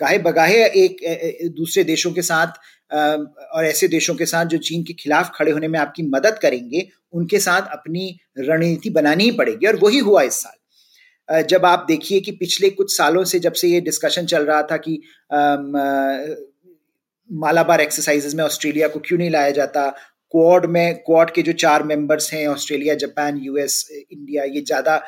गाहे 0.00 0.18
बगाहे 0.18 0.64
एक 0.76 1.52
दूसरे 1.56 1.84
देशों 1.84 2.12
के 2.12 2.22
साथ 2.22 2.58
और 2.90 3.64
ऐसे 3.64 3.88
देशों 3.88 4.14
के 4.14 4.26
साथ 4.26 4.46
जो 4.46 4.58
चीन 4.60 4.82
के 4.82 4.92
खिलाफ 4.94 5.30
खड़े 5.34 5.52
होने 5.52 5.68
में 5.68 5.78
आपकी 5.78 6.02
मदद 6.08 6.38
करेंगे, 6.42 6.86
उनके 7.12 7.38
साथ 7.40 7.72
अपनी 7.72 8.18
रणनीति 8.38 8.90
बनानी 8.90 9.24
ही 9.24 9.30
पड़ेगी। 9.32 9.66
और 9.66 9.76
वही 9.76 9.98
हुआ 10.00 10.22
इस 10.22 10.42
साल। 10.42 11.42
जब 11.42 11.64
आप 11.66 11.84
देखिए 11.88 12.20
कि 12.20 12.32
पिछले 12.32 12.70
कुछ 12.70 12.96
सालों 12.96 13.24
से 13.24 13.38
जब 13.40 13.52
से 13.52 13.68
ये 13.68 13.80
डिस्कशन 13.80 14.26
चल 14.26 14.44
रहा 14.44 14.62
था 14.62 14.76
कि 14.78 15.00
मालाबार 17.30 17.80
एक्सरसाइजेज 17.80 18.34
में 18.34 18.44
ऑस्ट्रेलिया 18.44 18.88
को 18.88 19.00
क्यों 19.00 19.18
नहीं 19.18 19.30
लाया 19.30 19.50
जाता, 19.50 19.88
क्वाड 20.34 20.66
में, 20.66 20.94
क्वाड 20.96 21.30
के 21.30 21.42
जो 21.42 21.52
चार 21.54 21.82
मेंबर्स 21.82 22.32
हैं, 22.32 22.46
ऑस्ट्रेलिया, 22.48 22.94
जापान 22.96 23.38
यूएस 23.38 23.86
इंडिया 23.92 24.44
ये 24.44 24.60
ज़्यादा 24.62 25.02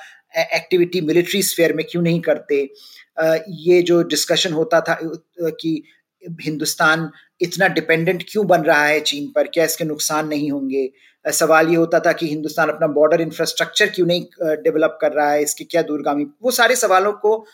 एक्टिविटी 0.55 1.01
मिलिट्री 1.01 1.43
स्फेयर 1.43 1.73
में 1.73 1.85
क्यों 1.91 2.03
नहीं 2.03 2.21
करते? 2.21 2.57
ये 3.63 3.83
जो 3.83 4.03
डिस्कशन 4.05 4.53
होता 4.53 4.81
था 4.81 4.99
कि 5.03 5.83
हिंदुस्तान 6.43 7.11
इतना 7.41 7.69
डिपेंडेंट 7.69 8.25
क्यों 8.31 8.47
बन 8.47 8.63
रहा 8.63 8.85
है 8.85 9.01
चीन 9.03 9.27
पर? 9.35 9.47
क्या 9.47 9.65
इसके 9.65 9.85
नुकसान 9.85 10.29
नहीं 10.29 10.51
होंगे? 10.51 10.91
सवाल 11.25 11.69
ये 11.69 11.77
होता 11.77 11.99
था 12.01 12.13
कि 12.13 12.27
हिंदुस्तान 12.29 12.69
अपना 12.69 12.87
बॉर्डर 12.95 13.21
इंफ्रास्ट्रक्चर 13.21 13.91
क्यों 13.91 14.07
नहीं 14.07 14.25
डेवलप 14.63 14.99
कर 15.01 15.13
रहा 15.13 15.31
है? 15.33 15.43
इसके 15.43 15.65
क्या 15.65 15.83
दूरगामी? 15.83 16.25
वो 16.43 16.51
सारे 16.51 16.77
सवालों 16.77 17.13
को 17.25 17.45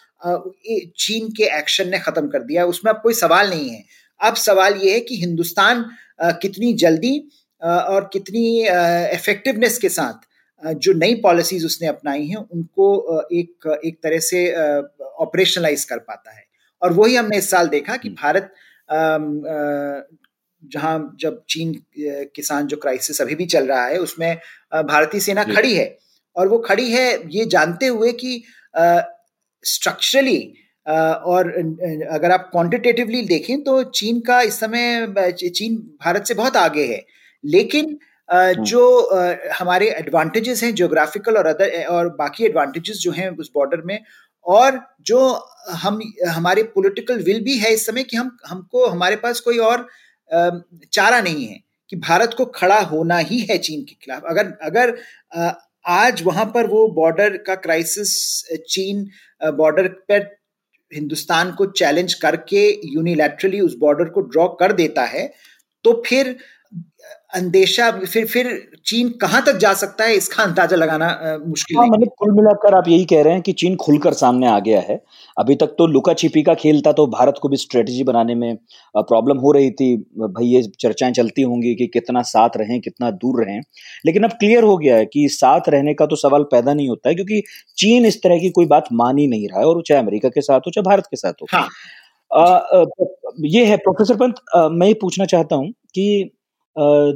चीन 0.98 1.28
के 1.36 1.44
एक्शन 1.58 1.88
ने 1.88 1.98
खत्म 1.98 2.28
कर 2.28 2.42
दिया। 2.42 2.64
उसमें 2.66 2.92
अब 2.92 3.00
कोई 3.02 3.14
सवाल 3.14 3.50
नहीं 3.50 3.68
है। 3.70 3.82
अब 4.20 4.34
सवाल 4.36 4.74
ये 4.82 4.92
है 4.92 5.00
कि 5.00 5.16
हिंदुस्तान 5.16 5.84
कितनी 6.42 6.72
जल्दी 6.74 7.18
और 7.62 8.08
कितनी 8.12 8.46
इफेक्टिवनेस 9.14 9.78
के 9.78 9.88
साथ 9.88 10.26
जो 10.76 10.92
नई 10.92 11.14
पॉलिसीज़ 11.14 11.64
उसने 11.66 11.88
अपनाई 11.88 12.26
हैं, 12.26 12.36
उनको 12.36 13.20
एक 13.32 13.80
एक 13.84 13.98
तरह 14.02 14.18
से 14.20 14.40
ऑपरेशनलाइज 15.20 15.84
कर 15.84 15.98
पाता 15.98 16.30
है। 16.30 16.42
और 16.82 16.92
वही 16.92 17.14
हमने 17.14 17.38
इस 17.38 17.50
साल 17.50 17.68
देखा 17.68 17.96
कि 17.96 18.08
भारत 18.22 18.52
जहाँ 20.62 21.16
जब 21.20 21.42
चीन 21.48 21.74
किसान 22.34 22.66
जो 22.66 22.76
क्राइसिस 22.76 23.20
अभी 23.20 23.34
भी 23.34 23.46
चल 23.46 23.66
रहा 23.66 23.84
है 23.86 23.98
उसमें 23.98 24.34
भारतीय 24.72 25.20
सेना 25.20 25.44
खड़ी 25.44 25.74
है। 25.74 25.96
और 26.36 26.48
वो 26.48 26.58
खड़ी 26.58 26.90
है 26.90 27.06
ये 27.30 27.44
जानते 27.44 27.86
हुए 27.86 28.12
कि 28.12 28.42
स्ट्रक्चरली 29.64 30.38
और 31.26 31.50
अगर 32.10 32.30
आप 32.30 32.48
क्वांटिटेटिवली 32.52 33.22
देखें 33.26 33.62
तो 33.64 33.82
चीन 33.92 34.20
का 34.20 34.40
इस 34.40 34.60
समय 34.60 35.32
चीन 35.32 35.76
भारत 36.04 36.24
से 36.24 36.34
बहुत 36.34 36.56
आगे 36.56 36.84
है। 36.86 37.04
लेकिन 37.44 37.98
हम्म। 38.28 38.64
जो 38.64 38.80
हमारे 39.52 39.88
एडवांटेजेस 39.90 40.62
हैं 40.62 40.74
जियोग्राफिकल 40.74 41.36
और 41.36 41.46
अदर 41.46 41.84
और 41.86 42.08
बाकी 42.16 42.44
एडवांटेजेस 42.44 42.96
जो 42.96 43.12
हैं 43.12 43.28
उस 43.36 43.50
बॉर्डर 43.54 43.82
में 43.84 43.98
और 44.46 44.80
जो 45.02 45.20
हम, 45.70 46.00
हमारे 46.28 46.62
पॉलिटिकल 46.62 47.22
विल 47.22 47.40
भी 47.44 47.56
है 47.58 47.72
इस 47.74 47.86
समय 47.86 48.04
कि 48.04 48.16
हम, 48.16 48.36
हमको, 48.46 48.86
हमारे 48.86 49.16
पास 49.16 49.40
कोई 49.40 49.58
और 49.58 49.86
चारा 50.92 51.20
नहीं 51.20 51.46
है 51.46 51.60
कि 51.90 51.96
भारत 51.96 52.34
को 52.36 52.44
खड़ा 52.44 52.80
होना 52.80 53.18
ही 53.18 53.38
है 53.40 53.58
चीन 53.58 53.82
के 53.82 53.94
खिलाफ। 53.94 54.22
अगर 54.28 54.52
अगर 54.62 54.96
आज 55.86 56.22
वहाँ 56.22 56.44
पर 56.44 56.66
वो 56.66 56.86
बॉर्डर 56.88 57.36
का 57.36 57.54
क्राइसिस 57.54 58.12
चीन 58.68 59.06
बॉर्डर 59.40 59.88
पर 60.10 60.26
हिंदुस्तान 60.92 61.52
को 61.52 61.66
चैलेंज 61.66 62.14
करके 62.14 62.68
यूनिलैटरली 62.84 63.60
उस 63.60 63.74
बॉर्डर 63.78 64.08
को 64.08 64.20
ड्रॉ 64.20 64.46
कर 64.60 64.72
देता 64.72 65.04
है 65.04 65.32
तो 65.84 66.02
फिर 66.06 66.36
अंदेशा 67.32 67.90
फिर 67.92 68.26
फिर 68.26 68.46
चीन 68.86 69.08
कहाँ 69.20 69.42
तक 69.46 69.56
जा 69.58 69.72
सकता 69.74 70.04
है? 70.04 70.14
इसका 70.16 70.42
अंदाज़ा 70.42 70.76
लगाना 70.76 71.08
मुश्किल 71.46 71.76
हाँ, 71.78 71.86
मतलब 71.88 72.10
कुल 72.18 72.30
मिलाकर 72.32 72.74
आप 72.74 72.88
यही 72.88 73.04
कह 73.04 73.22
रहे 73.22 73.32
हैं 73.32 73.42
कि 73.42 73.52
चीन 73.54 73.76
खुलकर 73.76 74.12
सामने 74.14 74.46
आ 74.48 74.58
गया 74.60 74.80
है। 74.80 75.00
अभी 75.36 75.54
तक 75.56 75.74
तो 75.78 75.86
लुका 75.86 76.14
छिपी 76.14 76.42
का 76.42 76.54
खेल 76.54 76.80
था 76.86 76.92
तो 76.92 77.06
भारत 77.08 77.34
को 77.42 77.48
भी 77.48 77.56
स्ट्रेटजी 77.56 78.04
बनाने 78.04 78.34
में 78.34 78.56
प्रॉब्लम 78.94 79.38
हो 79.38 79.52
रही 79.52 79.70
थी। 79.72 79.96
भाई 80.18 80.46
ये 80.46 80.62
चर्चाएँ 80.80 81.12
चलती 81.12 81.42
होंगी 81.42 81.74
कि 81.74 81.86
कितना 81.88 82.22
साथ 82.24 82.56
रहें 82.56 82.80
कितना 82.80 83.10
दूर 83.12 83.44
रहें। 83.44 83.60
लेकिन 84.06 84.24
अब 84.24 84.30
क्लियर 84.40 84.64
हो 84.64 84.76
गया 84.78 84.96
है 84.96 85.06
कि 85.06 85.28
साथ 85.32 85.68
रहने 85.68 85.94
का 85.94 86.06
तो 86.06 86.16
सवाल 86.18 86.42
पैदा 86.52 86.74
नहीं 86.74 86.88
होता 86.88 87.08
है 87.08 87.14
क्योंकि 87.14 87.42
चीन 87.78 88.06
इस 88.06 88.22
तरह 88.22 88.38
की 88.38 88.50
कोई 88.50 88.66
बात 88.68 88.88
मान 88.94 89.18
ही 89.18 89.26
नहीं 89.28 89.48
रहा 89.48 89.60
है 89.60 89.66
और 89.66 89.82
चाहे 89.88 90.00
अमेरिका 90.00 90.28
के 90.28 90.40
साथ 90.40 90.60
हो 90.60 90.70
चाहे 90.70 90.84
भारत 90.84 91.06
के 91.10 91.16
साथ 91.16 91.42
हो। 91.42 91.46
हाँ। 91.52 91.68
आ, 92.30 92.84
ये 93.46 93.64
है। 93.66 93.76
प्रोफेसर 93.78 94.16
पंत 94.16 94.34
मैं 94.72 94.86
ये 94.88 94.94
पूछना 95.00 95.24
चाहता 95.26 95.56
हूँ 95.56 95.70
कि 95.94 96.30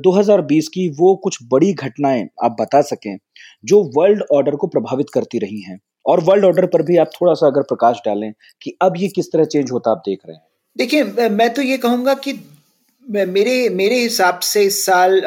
2020 0.02 0.68
की 0.68 0.88
वो 0.90 1.14
कुछ 1.16 1.38
बड़ी 1.52 1.72
घटनाएँ 1.74 2.28
आप 2.44 2.56
बता 2.60 2.80
सकें 2.82 3.16
जो 3.64 3.82
वर्ल्ड 3.96 4.22
ऑर्डर 4.32 4.56
को 4.56 4.66
प्रभावित 4.66 5.10
करती 5.10 5.38
रही 5.38 5.60
हैं। 5.60 5.78
और 6.06 6.20
वर्ल्ड 6.24 6.44
ऑर्डर 6.44 6.66
पर 6.66 6.82
भी 6.82 6.96
आप 6.96 7.10
थोड़ा 7.20 7.34
सा 7.34 7.46
अगर 7.46 7.62
प्रकाश 7.62 8.00
डालें 8.06 8.32
कि 8.62 8.76
अब 8.82 8.94
ये 8.96 9.08
किस 9.08 9.32
तरह 9.32 9.44
चेंज 9.44 9.70
होता 9.72 9.90
आप 9.90 10.02
देख 10.06 10.18
रहे 10.26 10.36
हैं। 10.36 10.42
देखिए 10.76 11.28
मैं 11.30 11.52
तो 11.54 11.62
ये 11.62 11.76
कहूँगा 11.78 12.14
कि 12.14 12.32
मेरे 13.04 13.68
मेरे 13.70 13.96
हिसाब 13.96 14.38
से 14.40 14.62
इस 14.62 14.84
साल 14.86 15.20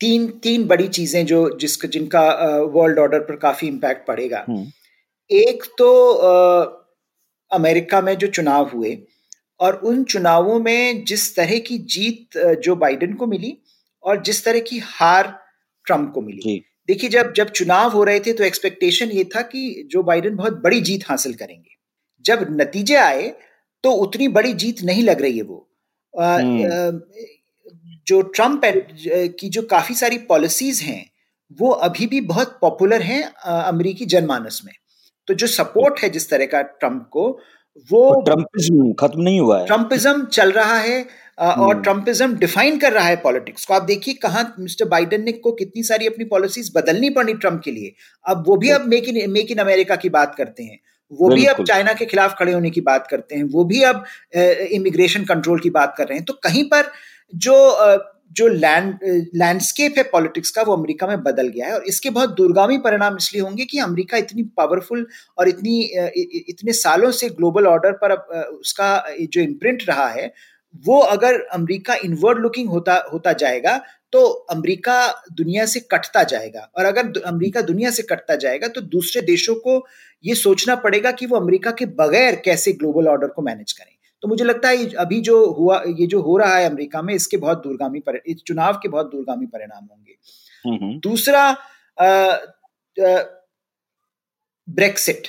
तीन 0.00 0.26
तीन 0.42 0.66
बड़ी 0.66 0.88
चीज़ें 0.88 1.24
जो 1.26 1.38
जिसका 1.60 1.88
जिनका 1.88 2.22
वर्ल्ड 2.74 2.98
ऑर्डर 2.98 3.20
पर 3.20 3.36
काफ़ी 3.36 3.68
इम्पैक्ट 3.68 4.06
पड़ेगा। 4.06 4.44
हम्म। 4.48 4.66
एक 5.30 5.64
तो 5.78 5.88
अमेरिका 7.50 8.00
में 8.00 8.16
जो 8.18 8.26
चुनाव 8.26 8.70
हुए 8.74 8.98
और 9.60 9.76
उन 9.84 10.02
चुनावों 10.04 10.58
में 10.60 11.04
जिस 11.04 11.34
तरह 11.36 11.58
की 11.58 11.78
जीत 11.88 12.38
जो 12.64 12.76
बाइडेन 12.76 13.14
को 13.14 13.26
मिली 13.26 13.56
और 14.04 14.22
जिस 14.22 14.44
तरह 14.44 14.60
की 14.60 14.78
हार 14.78 15.38
ट्रंप 15.86 16.10
को 16.14 16.20
मिली। 16.20 16.62
देखिए 16.88 17.10
जब 17.10 17.32
जब 17.32 17.50
चुनाव 17.50 17.90
हो 17.90 18.04
रहे 18.04 18.20
थे 18.20 18.32
तो 18.32 18.44
एक्सपेक्टेशन 18.44 19.10
ये 19.10 19.24
था 19.24 19.42
कि 19.42 19.88
जो 19.90 20.02
बाइडेन 20.02 20.36
बहुत 20.36 20.60
बड़ी 20.62 20.80
जीत 20.80 21.08
हासिल 21.08 21.34
करेंगे। 21.34 21.76
जब 22.24 22.46
नतीजे 22.50 22.96
आए 22.96 23.28
तो 23.84 23.90
उतनी 23.98 24.28
बड़ी 24.28 24.52
जीत 24.54 24.82
नहीं 24.82 25.02
लग 25.02 25.22
रही 25.22 25.36
है 25.36 25.42
वो। 25.42 25.66
हम्म। 26.14 27.00
जो 28.06 28.20
ट्रंप 28.22 28.60
की 29.40 29.48
जो 29.48 29.62
काफ़ी 29.62 29.94
सारी 29.94 30.18
पॉलिसीज़ 30.28 30.82
हैं 30.82 31.04
वो 31.58 31.70
अभी 31.84 32.06
भी 32.06 32.20
बहुत 32.22 32.58
पॉपुलर 32.60 33.02
हैं 33.02 33.22
अमेरिकी 33.44 34.06
जनमानस 34.06 34.60
में। 34.64 34.74
तो 35.28 35.34
जो 35.34 35.46
सपोर्ट 35.46 36.00
है 36.00 36.10
जिस 36.10 36.28
तरह 36.30 36.46
का 36.46 36.62
ट्रंप 36.62 37.08
को 37.12 37.24
वो 37.90 38.20
ट्रम्पिज्म 38.22 38.92
खत्म 38.92 39.22
नहीं 39.22 39.40
हुआ 39.40 39.58
है। 39.60 39.66
ट्रम्पिज्म 39.66 40.24
चल 40.26 40.50
रहा 40.52 40.78
है 40.78 41.06
और 41.38 41.80
ट्रम्पिज्म। 41.82 42.36
डिफाइन 42.36 42.78
कर 42.78 42.92
रहा 42.92 43.04
है 43.04 43.16
पॉलिटिक्स 43.16 43.64
को। 43.64 43.74
आप 43.74 43.82
देखिए 43.82 44.14
कहा 44.14 44.44
मिस्टर 44.60 44.88
बाइडेन 44.88 45.24
ने 45.24 45.32
को 45.32 45.52
कितनी 45.52 45.82
सारी 45.82 46.06
अपनी 46.06 46.24
पॉलिसीज़ 46.24 46.70
बदलनी 46.74 47.10
पड़ी 47.10 47.34
ट्रंप 47.34 47.60
के 47.64 47.70
लिए। 47.70 47.92
अब 48.24 48.44
वो 48.46 48.56
भी 48.56 48.70
अब 48.70 48.86
make 48.88 49.08
in 49.08 49.30
make 49.30 49.50
in 49.50 49.58
America 49.58 49.96
की 49.96 50.08
बात 50.08 50.34
करते 50.34 50.62
हैं। 50.62 50.78
वो 51.12 51.28
भी 51.28 51.44
अब 51.44 51.64
चाइना 51.64 51.92
के 51.92 52.06
खिलाफ 52.06 52.34
खड़े 52.38 52.52
होने 52.52 52.70
की 52.70 52.80
बात 52.80 53.06
करते 53.10 53.36
हैं। 53.36 53.44
वो 53.44 53.64
भी 53.64 53.82
अब 53.82 54.04
इमिग्रेशन 54.72 55.24
कंट्रोल 55.24 55.60
की 55.60 55.70
बात 55.70 55.94
कर 55.98 56.06
रहे 56.08 56.18
हैं। 56.18 56.24
तो 56.24 56.32
कहीं 56.42 56.64
पर 56.64 56.90
जो 57.34 57.54
जो 58.30 58.46
लैंड 58.48 58.98
लैंडस्केप 59.34 59.94
है 59.98 60.02
पॉलिटिक्स 60.04 60.50
का, 60.50 60.62
वो 60.62 60.76
अमेरिका 60.76 61.06
में 61.06 61.22
बदल 61.22 61.48
गया 61.48 61.66
है 61.66 61.74
और 61.74 61.84
इसके 61.84 62.10
बहुत 62.10 62.34
दूरगामी 62.36 62.78
परिणाम 62.80 63.16
इसलिए 63.16 63.42
होंगे 63.42 63.64
कि 63.64 63.78
अमेरिका 63.80 64.16
इतनी 64.18 64.42
पावरफुल 64.56 65.06
और 65.38 65.48
इतनी 65.48 65.80
इतने 66.48 66.72
सालों 66.74 67.10
से 67.12 67.28
ग्लोबल 67.30 67.66
ऑर्डर 67.66 67.92
पर 67.94 68.12
उसका 68.12 69.04
जो 69.22 69.40
इम्प्रिंट 69.40 69.82
रहा 69.88 70.08
है, 70.08 70.32
वो 70.84 70.98
अगर 71.00 71.40
अमेरिका 71.52 71.94
इनवर्ड 72.04 72.38
लुकिंग 72.38 72.68
होता 72.70 73.02
होता 73.12 73.32
जाएगा 73.34 73.80
तो 74.12 74.20
अमेरिका 74.50 74.94
दुनिया 75.32 75.64
से 75.66 75.80
कटता 75.82 76.22
जाएगा। 76.24 76.60
और 76.78 76.84
अगर 76.84 77.20
अमेरिका 77.26 77.60
दुनिया 77.62 77.90
से 77.90 78.02
कटता 78.04 78.36
जाएगा 78.36 78.68
तो 78.68 78.80
दूसरे 78.82 79.22
देशों 79.22 79.54
को 79.56 79.84
ये 80.24 80.34
सोचना 80.36 80.74
पड़ेगा 80.76 81.10
कि 81.12 81.26
वो 81.26 81.36
अमेरिका 81.36 81.70
के 81.72 81.86
बगैर 81.98 82.40
कैसे 82.44 82.72
ग्लोबल 82.72 83.08
ऑर्डर 83.08 83.28
को 83.28 83.42
मैनेज 83.42 83.72
करें। 83.72 83.92
तो 84.22 84.28
मुझे 84.28 84.44
लगता 84.44 84.68
है 84.68 84.88
अभी 84.94 85.20
जो 85.20 85.44
हुआ 85.52 85.82
ये 85.88 86.06
जो 86.06 86.20
हो 86.22 86.36
रहा 86.36 86.56
है 86.56 86.68
अमेरिका 86.70 87.02
में 87.02 87.14
इसके 87.14 87.36
बहुत 87.36 87.62
दूरगामी 87.62 88.02
इस 88.26 88.42
चुनाव 88.46 88.78
के 88.82 88.88
बहुत 88.88 89.10
दूरगामी 89.10 89.46
परिणाम 89.46 89.84
होंगे। 89.84 90.16
दूसरा 90.98 91.56
ब्रेक्सिट। 94.68 95.28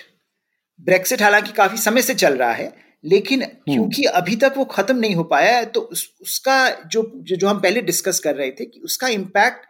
ब्रेक्सिट 0.82 1.22
हालाँकि 1.22 1.52
काफ़ी 1.52 1.78
समय 1.78 2.02
से 2.02 2.14
चल 2.14 2.38
रहा 2.38 2.52
है 2.52 2.74
लेकिन 3.04 3.44
हम्म। 3.44 3.74
क्योंकि 3.74 4.04
अभी 4.04 4.36
तक 4.36 4.54
वो 4.58 4.66
खत्म 4.66 4.98
नहीं 4.98 5.16
हो 5.16 5.24
पाया 5.24 5.56
है 5.58 5.66
तो 5.66 5.80
उस, 5.82 6.14
उसका 6.22 6.70
जो, 6.70 7.12
जो 7.16 7.36
जो 7.36 7.48
हम 7.48 7.60
पहले 7.60 7.82
डिस्कस 7.82 8.20
कर 8.20 8.36
रहे 8.36 8.52
थे 8.52 8.66
कि 8.66 8.80
उसका 8.80 9.08
इम्पैक्ट 9.08 9.66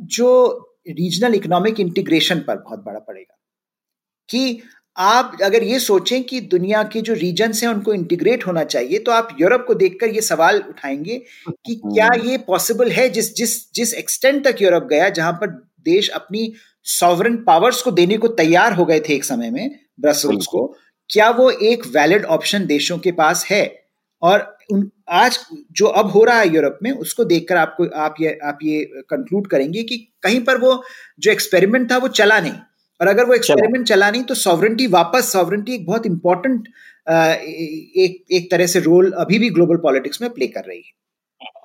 जो 0.00 0.28
रीजनल 0.88 1.34
इकोनॉमिक 1.34 1.80
इंटीग्रेशन 1.80 2.40
पर 2.40 2.56
बहुत 2.56 2.84
बड़ा 2.84 2.98
पड़ेगा। 2.98 3.34
कि 4.28 4.62
आप 4.98 5.38
अगर 5.42 5.62
ये 5.62 5.78
सोचें 5.78 6.24
कि 6.24 6.40
दुनिया 6.40 6.82
के 6.82 7.00
जो 7.00 7.14
रीजन्स 7.14 7.62
हैं 7.62 7.70
उनको 7.70 7.94
इंटीग्रेट 7.94 8.46
होना 8.46 8.64
चाहिए 8.64 8.98
तो 8.98 9.12
आप 9.12 9.36
यूरोप 9.40 9.64
को 9.66 9.74
देखकर 9.74 10.08
ये 10.08 10.20
सवाल 10.20 10.64
उठाएँगे 10.68 11.22
कि 11.50 11.74
क्या 11.74 12.08
ये 12.26 12.38
पॉसिबल 12.38 12.90
है 12.90 13.10
जिस 13.10 13.34
जिस 13.34 13.72
जिस 13.72 13.94
एक्सटेंट 13.94 14.48
तक 14.48 14.62
यूरोप 14.62 14.84
गया 14.84 15.08
जहाँ 15.08 15.32
पर 15.32 15.46
देश 15.84 16.08
अपनी 16.08 16.52
सॉवरन 16.84 17.36
पावर्स 17.36 17.82
को 17.82 17.90
देने 17.90 18.16
को 18.16 18.28
तैयार 18.28 18.72
हो 18.72 18.84
गए 18.84 19.00
थे 19.00 19.14
एक 19.14 19.24
समय 19.24 19.50
में 19.50 19.78
ब्रसल्स 20.00 20.46
को 20.46 20.76
क्या 21.10 21.30
वो 21.30 21.50
एक 21.50 21.86
वैलिड 21.86 22.24
ऑप्शन 22.24 22.66
देशों 22.66 22.98
के 22.98 23.12
पास 23.12 23.44
है? 23.44 23.82
और 24.22 24.56
उन 24.72 24.90
आज 25.08 25.38
जो 25.72 25.86
अब 25.86 26.10
हो 26.10 26.24
रहा 26.24 26.40
है 26.40 26.54
यूरोप 26.54 26.78
में 26.82 26.90
उसको 26.90 27.24
देखकर 27.24 27.56
आपको 27.56 27.86
आप 27.96 28.14
ये 28.20 28.38
आप 28.44 28.58
ये 28.62 28.84
कंक्लूड 28.84 29.46
करेंगे 29.46 29.82
कि 29.82 29.96
कहीं 30.22 30.44
पर 30.44 30.58
वो 30.58 30.84
जो 31.18 31.32
एक्सपेरिमेंट 31.32 31.92
था 31.92 31.96
वो 31.96 32.08
चला 32.08 32.40
नहीं। 32.40 32.52
और 33.00 33.08
अगर 33.08 33.24
वो 33.24 33.34
एक्सपेरिमेंट 33.34 33.86
चला 33.86 34.10
नहीं 34.10 34.22
तो 34.24 34.34
सॉवरेंटी 34.36 34.86
वापस 34.92 35.32
सॉवरेंटी 35.32 35.74
एक 35.74 35.86
बहुत 35.86 36.06
इंपॉर्टेंट 36.06 36.68
एक 37.08 38.24
एक 38.32 38.50
तरह 38.50 38.66
से 38.66 38.80
रोल 38.80 39.10
अभी 39.18 39.38
भी 39.38 39.50
ग्लोबल 39.50 39.76
पॉलिटिक्स 39.82 40.22
में 40.22 40.30
प्ले 40.30 40.46
कर 40.48 40.64
रही 40.64 40.78
है 40.78 40.96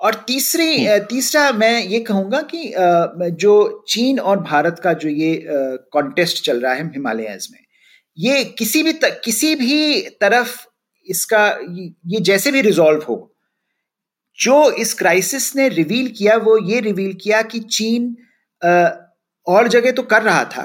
और 0.00 0.14
तीसरी 0.26 0.74
हम्म। 0.76 1.04
तीसरा 1.06 1.50
मैं 1.54 1.80
ये 1.82 1.98
कहूँगा 2.00 2.40
कि 2.50 2.72
जो 3.36 3.84
चीन 3.88 4.18
और 4.20 4.40
भारत 4.42 4.80
का 4.82 4.92
जो 4.94 5.08
ये 5.10 5.42
कॉन्टेस्ट 5.92 6.44
चल 6.44 6.60
रहा 6.60 6.72
है 6.72 6.86
हिमालयस 6.88 7.48
में 7.52 7.58
ये 8.18 8.44
किसी 8.58 8.82
भी 8.82 8.92
त, 8.92 9.20
किसी 9.24 9.54
भी 9.54 10.00
तरफ़ 10.20 10.56
इसका 11.08 11.46
ये 11.70 12.20
जैसे 12.22 12.50
भी 12.52 12.60
रिजॉल्व 12.60 13.02
हो 13.08 13.16
जो 14.38 14.70
इस 14.74 14.92
क्राइसिस 14.94 15.54
ने 15.56 15.68
रिवील 15.70 16.08
किया 16.08 16.36
वो 16.38 16.56
ये 16.66 16.80
रिवील 16.80 17.12
किया 17.14 17.42
कि 17.44 17.60
चीन 17.60 18.16
और 19.46 19.68
जगह 19.68 19.92
तो 19.92 20.02
कर 20.04 20.22
रहा 20.22 20.44
था 20.46 20.64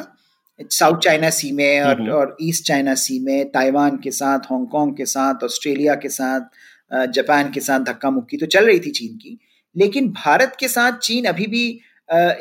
साउथ 0.62 1.00
चाइना 1.00 1.30
सी 1.30 1.52
में 1.52 1.82
और, 1.82 2.00
हम्म। 2.02 2.12
और 2.12 2.36
ईस्ट 2.42 2.64
चाइना 2.66 2.96
सी 2.96 3.20
में 3.20 3.52
ताइवान 3.52 3.98
के 3.98 4.12
साथ 4.12 4.40
हांगकांग 4.40 4.96
के 4.96 5.06
साथ 5.06 5.44
ऑस्ट्रेलिया 5.44 5.96
के 5.96 6.10
साथ 6.10 7.06
जापान 7.08 7.52
के 7.52 7.60
साथ 7.60 7.80
धक्का 7.80 8.10
मुक्की 8.10 8.38
तो 8.38 8.46
चल 8.46 8.66
रही 8.66 8.80
थी 8.80 8.92
चीन 8.92 9.16
की। 9.18 9.38
लेकिन 9.76 10.10
भारत 10.12 10.56
के 10.60 10.68
साथ 10.68 10.98
चीन 10.98 11.26
अभी 11.26 11.48
भी 11.48 11.68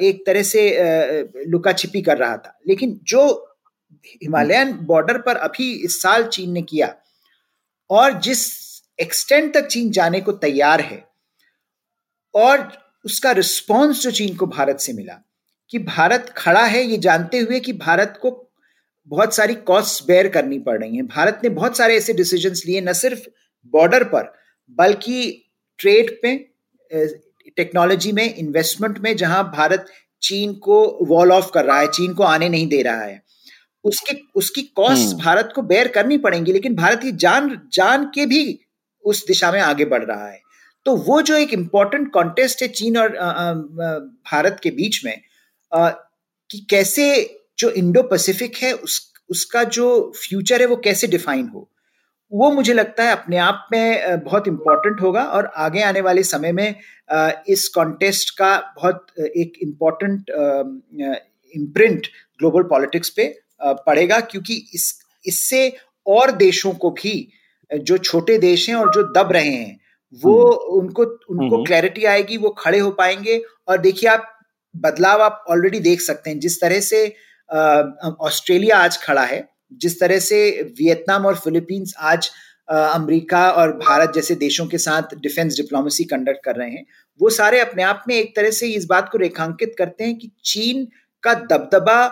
एक 0.08 0.22
तरह 0.26 0.42
से 0.42 0.62
लुका 1.46 1.72
छिपी 1.72 2.02
कर 2.02 2.18
रहा 2.18 2.36
था। 2.36 2.58
लेकिन 2.68 3.00
जो 3.04 3.54
हिमालयन 4.22 4.72
बॉर्डर 4.72 5.18
पर 5.18 5.36
अभी 5.36 5.72
इस 5.84 6.02
साल 6.02 6.24
चीन 6.24 6.52
ने 6.52 6.62
किया 6.62 6.94
और 7.90 8.18
जिस 8.20 8.46
एक्सटेंट 9.00 9.54
तक 9.54 9.66
चीन 9.66 9.90
जाने 9.90 10.20
को 10.20 10.32
तैयार 10.32 10.80
है 10.80 11.04
और 12.34 12.70
उसका 13.04 13.32
रिस्पॉन्स 13.32 14.02
जो 14.02 14.10
चीन 14.10 14.36
को 14.36 14.46
भारत 14.46 14.80
से 14.80 14.92
मिला 14.92 15.20
कि 15.70 15.78
भारत 15.78 16.32
खड़ा 16.36 16.64
है 16.64 16.82
ये 16.82 16.96
जानते 16.98 17.38
हुए 17.38 17.60
कि 17.60 17.72
भारत 17.72 18.18
को 18.22 18.30
बहुत 19.10 19.34
सारी 19.34 19.54
कॉस्ट 19.54 20.06
बेयर 20.06 20.28
करनी 20.28 20.58
पड़ 20.58 20.78
रही 20.80 20.96
हैं। 20.96 21.06
भारत 21.06 21.40
ने 21.44 21.48
बहुत 21.50 21.76
सारे 21.76 21.96
ऐसे 21.96 22.12
डिसीज़न 22.12 22.54
लिए 22.66 22.80
न 22.80 22.92
सिर्फ़ 22.92 23.26
बॉर्डर 23.74 24.04
पर 24.04 24.32
बल्कि 24.78 25.20
ट्रेड 25.78 26.16
में 26.24 26.44
टेक्नोलॉजी 27.56 28.12
में 28.12 28.34
इन्वेस्टमेंट 28.34 28.98
में 28.98 29.16
जहाँ 29.16 29.44
भारत 29.56 29.86
चीन 30.22 30.52
को 30.54 31.06
वॉल 31.08 31.32
ऑफ़ 31.32 31.50
कर 31.54 31.64
रहा 31.64 31.78
है 31.80 31.86
चीन 31.88 32.14
को 32.14 32.22
आने 32.22 32.48
नहीं 32.48 32.66
दे 32.68 32.82
रहा 32.82 33.02
है। 33.02 33.22
उसके 33.84 34.16
उसकी 34.34 34.62
कॉस्ट 34.76 35.06
हम्म। 35.06 35.22
भारत 35.22 35.52
को 35.54 35.62
बेयर 35.62 35.88
करनी 35.88 36.18
पड़ेंगी 36.18 36.52
लेकिन 36.52 36.74
भारत 36.74 37.04
ये 37.04 37.12
जान 37.16 37.50
जान 37.72 38.04
के 38.14 38.26
भी 38.26 38.58
उस 39.04 39.26
दिशा 39.26 39.52
में 39.52 39.60
आगे 39.60 39.84
बढ़ 39.84 40.04
रहा 40.04 40.28
है। 40.28 40.40
तो 40.86 40.96
वो 40.96 41.20
जो 41.22 41.36
एक 41.36 41.52
इंपॉर्टेंट 41.52 42.10
कॉन्टेस्ट 42.12 42.62
है 42.62 42.68
चीन 42.68 42.98
और 42.98 43.08
भारत 44.32 44.60
के 44.62 44.70
बीच 44.70 45.04
में 45.04 45.20
कि 45.72 46.66
कैसे 46.70 47.08
जो 47.58 47.70
इंडो 47.72 48.02
पैसिफिक 48.02 48.56
है 48.56 48.72
उस 48.74 49.00
उसका 49.30 49.62
जो 49.70 49.88
फ्यूचर 50.16 50.60
है 50.60 50.66
वो 50.66 50.76
कैसे 50.84 51.06
डिफाइन 51.06 51.48
हो 51.48 51.68
वो 52.32 52.50
मुझे 52.50 52.72
लगता 52.72 53.04
है 53.04 53.12
अपने 53.12 53.36
आप 53.38 53.68
में 53.72 54.20
बहुत 54.24 54.48
इम्पोर्टेंट 54.48 55.00
होगा 55.00 55.24
और 55.26 55.50
आगे 55.56 55.82
आने 55.82 56.00
वाले 56.00 56.22
समय 56.22 56.52
में 56.52 56.74
इस 57.48 57.68
कॉन्टेस्ट 57.68 58.30
का 58.38 58.56
बहुत 58.76 59.06
एक 59.18 59.58
इम्पोर्टेंट 59.62 60.30
इम्प्रिंट 61.54 62.06
ग्लोबल 62.40 62.62
पॉलिटिक्स 62.62 63.10
पे 63.10 63.34
पड़ेगा 63.62 64.20
क्योंकि 64.22 64.54
इस 64.74 64.92
इससे 65.24 65.68
और 66.06 66.30
देशों 66.32 66.72
को 66.74 66.90
भी 66.92 67.16
जो 67.70 67.96
छोटे 67.98 68.38
देश 68.38 68.68
हैं 68.68 68.76
और 68.76 68.90
जो 68.94 69.02
दब 69.12 69.32
रहे 69.32 69.50
हैं 69.50 69.78
वो 70.20 70.36
हम्म। 70.42 70.78
उनको 70.78 71.02
उनको 71.30 71.62
क्लैरिटी 71.64 72.00
हम्म। 72.00 72.10
आएगी 72.10 72.36
वो 72.36 72.50
खड़े 72.58 72.78
हो 72.78 72.90
पाएँगे 72.90 73.42
और 73.68 73.78
देखिए 73.78 74.10
आप 74.10 74.34
बदलाव 74.74 75.22
आप 75.22 75.44
ऑलरेडी 75.50 75.80
देख 75.80 76.00
सकते 76.00 76.30
हैं। 76.30 76.38
जिस 76.38 76.60
तरह 76.60 76.80
से 76.80 77.06
ऑस्ट्रेलिया 78.20 78.78
आज 78.78 78.98
खड़ा 79.02 79.24
है, 79.24 79.48
जिस 79.72 80.00
तरह 80.00 80.18
से 80.18 80.50
वियतनाम 80.78 81.26
और 81.26 81.36
फिलीपींस 81.36 81.94
आज 81.98 82.30
अमेरिका 82.68 83.50
और 83.50 83.72
भारत 83.78 84.12
जैसे 84.14 84.34
देशों 84.34 84.66
के 84.66 84.78
साथ 84.78 85.14
डिफेंस 85.20 85.56
डिप्लोमेसी 85.56 86.04
कंडक्ट 86.04 86.44
कर 86.44 86.56
रहे 86.56 86.70
हैं, 86.70 86.84
वो 87.20 87.30
सारे 87.30 87.60
अपने 87.60 87.82
आप 87.82 88.04
में 88.08 88.14
एक 88.14 88.34
तरह 88.36 88.50
से 88.50 88.68
इस 88.68 88.84
बात 88.84 89.08
को 89.12 89.18
रेखांकित 89.18 89.74
करते 89.78 90.04
हैं 90.04 90.16
कि 90.18 90.30
चीन 90.44 90.86
का 91.22 91.34
दबदबा 91.34 92.06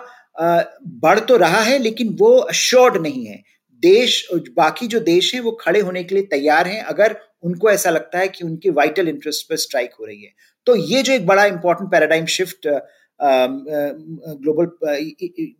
बढ़ 1.03 1.19
तो 1.19 1.37
रहा 1.37 1.61
है, 1.61 1.77
लेकिन 1.79 2.15
वो 2.19 2.35
अश्योर्ड 2.37 2.97
नहीं 3.01 3.25
है। 3.25 3.41
देश, 3.83 4.27
बाकी 4.33 4.87
जो 4.87 4.99
देश 4.99 5.33
हैं, 5.33 5.41
वो 5.41 5.51
खड़े 5.61 5.79
होने 5.79 6.03
के 6.03 6.15
लिए 6.15 6.23
तैयार 6.25 6.67
हैं, 6.67 6.81
अगर 6.83 7.15
उनको 7.43 7.69
ऐसा 7.71 7.89
लगता 7.89 8.19
है 8.19 8.27
कि 8.27 8.43
उनके 8.43 8.69
वाइटल 8.69 9.07
इंटरेस्ट 9.07 9.49
पर 9.49 9.55
स्ट्राइक 9.55 9.91
हो 9.99 10.05
रही 10.05 10.23
है। 10.23 10.31
तो 10.67 10.75
ये 10.75 11.01
जो 11.03 11.13
एक 11.13 11.25
बड़ा 11.25 11.45
important 11.45 11.89
paradigm 11.91 12.25
shift 12.31 12.67
global 13.19 14.65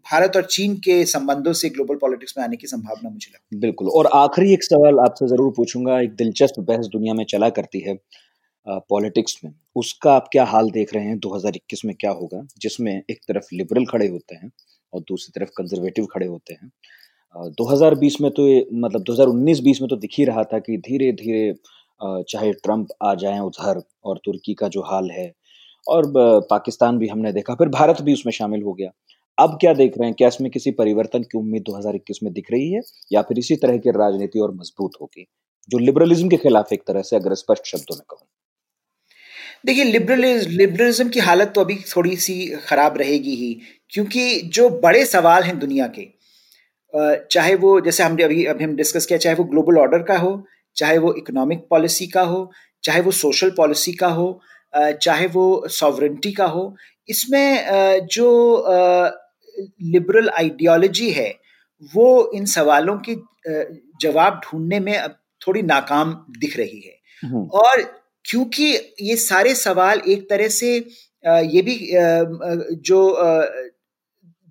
Bharat 0.06 0.36
और 0.36 0.44
चीन 0.48 0.76
के 0.80 1.04
संबंधों 1.08 1.54
से 1.54 1.70
ग्लोबल 1.70 1.96
पॉलिटिक्स 1.98 2.34
में 2.38 2.44
आने 2.44 2.58
की 2.58 2.68
संभावना 2.68 3.10
मुझे 3.10 3.30
लगती 3.30 3.56
है। 3.56 3.60
बिल्कुल, 3.62 3.88
और 3.90 4.10
आखिरी 4.16 4.54
एक 4.54 4.64
सवाल 4.64 5.00
आपसे 5.00 5.28
ज़रूर 5.28 5.54
पूछूँगा, 5.58 6.00
एक 6.02 6.16
दिलचस्प 6.16 6.60
बहस 6.62 6.88
दुनिया 6.94 7.14
में 7.14 7.24
चला 7.26 7.50
करती 7.52 7.80
है 7.80 7.98
पॉलिटिक्स 8.68 9.40
में। 9.44 9.52
उसका 9.76 10.12
आप 10.14 10.28
क्या 10.32 10.44
हाल 10.46 10.70
देख 10.72 10.94
रहे 10.94 11.04
हैं? 11.04 11.18
2021 11.20 11.82
में 11.86 11.96
क्या 11.96 12.12
होगा? 12.12 12.46
जिसमें 12.62 12.92
एक 12.94 13.20
तरफ़ 13.28 13.48
लिबरल 13.54 13.86
खड़े 13.86 14.08
होते 14.08 14.36
हैं 14.36 14.52
और 14.94 15.02
दूसरी 15.02 15.40
तरफ़ 15.40 15.50
कंजर्वेटिव 15.58 16.06
खड़े 16.14 16.28
होते 16.28 16.54
हैं। 16.54 16.72
2020 17.54 18.16
में 18.22 18.30
तो 18.32 18.48
मतलब 18.80 19.04
2019-20 19.04 19.82
में 19.82 19.88
तो 19.90 19.96
दिख 19.98 20.12
ही 20.18 20.26
रहा 20.26 20.44
था 20.44 20.60
कि 20.60 20.78
धीरे 20.80 21.12
धीरे 21.14 21.52
चाहे 22.02 22.52
ट्रंप 22.54 22.88
आ 23.04 23.14
जाए 23.16 23.40
उधर 23.42 23.82
और 24.06 24.20
तुर्की 24.26 24.54
का 24.54 24.68
जो 24.70 24.82
हाल 24.84 25.10
है 25.12 25.32
और 25.86 26.12
पाकिस्तान 26.50 26.98
भी 26.98 27.08
हमने 27.08 27.32
देखा, 27.34 27.56
फिर 27.56 27.68
भारत 27.70 28.02
भी 28.02 28.14
उसमें 28.14 28.32
शामिल 28.34 28.62
हो 28.64 28.74
गया। 28.74 28.90
अब 29.38 29.58
क्या 29.62 29.74
देख 29.76 29.98
रहे 29.98 30.08
हैं? 30.08 30.16
क्या 30.16 30.28
इसमें 30.28 30.50
किसी 30.52 30.72
परिवर्तन 30.74 31.24
की 31.24 31.38
उम्मीद 31.38 31.64
2021 31.64 32.20
में 32.24 32.32
दिख 32.34 32.52
रही 32.52 32.72
है 32.72 32.82
या 33.12 33.22
फिर 33.22 33.40
इसी 33.40 33.56
तरह 33.58 33.78
की 33.78 33.92
राजनीति 33.94 34.40
और 34.40 34.54
मज़बूत 34.54 34.92
होगी? 35.02 35.26
जो 35.70 35.78
लिबरलिज्म 35.80 36.30
के 36.30 36.38
खिलाफ 36.38 36.74
एक 36.74 36.84
तरह 36.88 37.02
से 37.02 37.16
अगर 37.16 37.34
स्पष्ट 37.36 37.66
शब्दों 37.68 37.96
में 37.96 38.04
कहूँ। 38.10 38.28
देखिए 39.66 39.84
लिबरलिज्म 39.84 40.52
लिबरलिज्म 40.54 41.10
की 41.10 41.20
हालत 41.22 41.52
तो 41.56 41.62
अभी 41.62 41.76
थोड़ी 41.88 42.16
सी 42.18 42.46
खराब 42.66 42.98
रहेगी 42.98 43.36
ही, 43.36 43.54
क्योंकि 43.92 44.42
जो 44.50 44.70
बड़े 44.80 45.06
सवाल 45.06 45.44
हैं 45.44 45.58
दुनिया 45.60 45.88
के 45.90 46.08
चाहे 47.26 47.56
वो, 47.56 47.80
जैसे 47.82 48.04
हमने 48.04 48.24
अभी 48.24 48.44
अभी 48.46 48.64
हम 48.64 48.76
डिस्कस 48.76 49.06
किया, 49.06 49.18
चाहे 49.20 49.36
वो 49.36 49.44
ग्लोबल 49.46 49.78
ऑर्डर 49.78 50.04
का 50.04 50.18
हो 50.18 50.32
चाहे 50.78 50.98
वो 50.98 51.14
इकोनॉमिक 51.14 51.66
पॉलिसी 51.70 52.08
का 52.08 52.22
हो 52.24 52.50
चाहे 52.84 53.02
वो 53.02 53.12
सोशल 53.14 53.50
पॉलिसी 53.52 53.94
का 53.94 54.08
हो 54.10 54.28
चाहे 54.74 55.28
वो 55.28 55.46
सॉवरेंटी 55.72 56.32
का 56.32 56.46
हो 56.48 56.64
इसमें 57.10 58.08
जो 58.12 58.30
लिबरल 59.86 60.30
आइडियोलॉजी 60.32 61.10
है 61.12 61.30
वो 61.94 62.08
इन 62.34 62.46
सवालों 62.48 62.98
के 63.08 63.16
जवाब 64.02 64.42
ढूँढने 64.44 64.80
में 64.80 64.96
अब 64.98 65.16
थोड़ी 65.42 65.62
नाकाम 65.64 66.14
दिख 66.40 66.58
रही 66.58 66.80
है 66.80 66.96
हम्म। 67.24 67.46
और 67.56 67.82
क्योंकि 68.26 68.66
ये 69.02 69.16
सारे 69.18 69.54
सवाल 69.56 70.02
एक 70.08 70.30
तरह 70.30 70.48
से 70.52 70.76
ये 71.24 71.62
भी 71.62 71.78
जो 72.84 73.00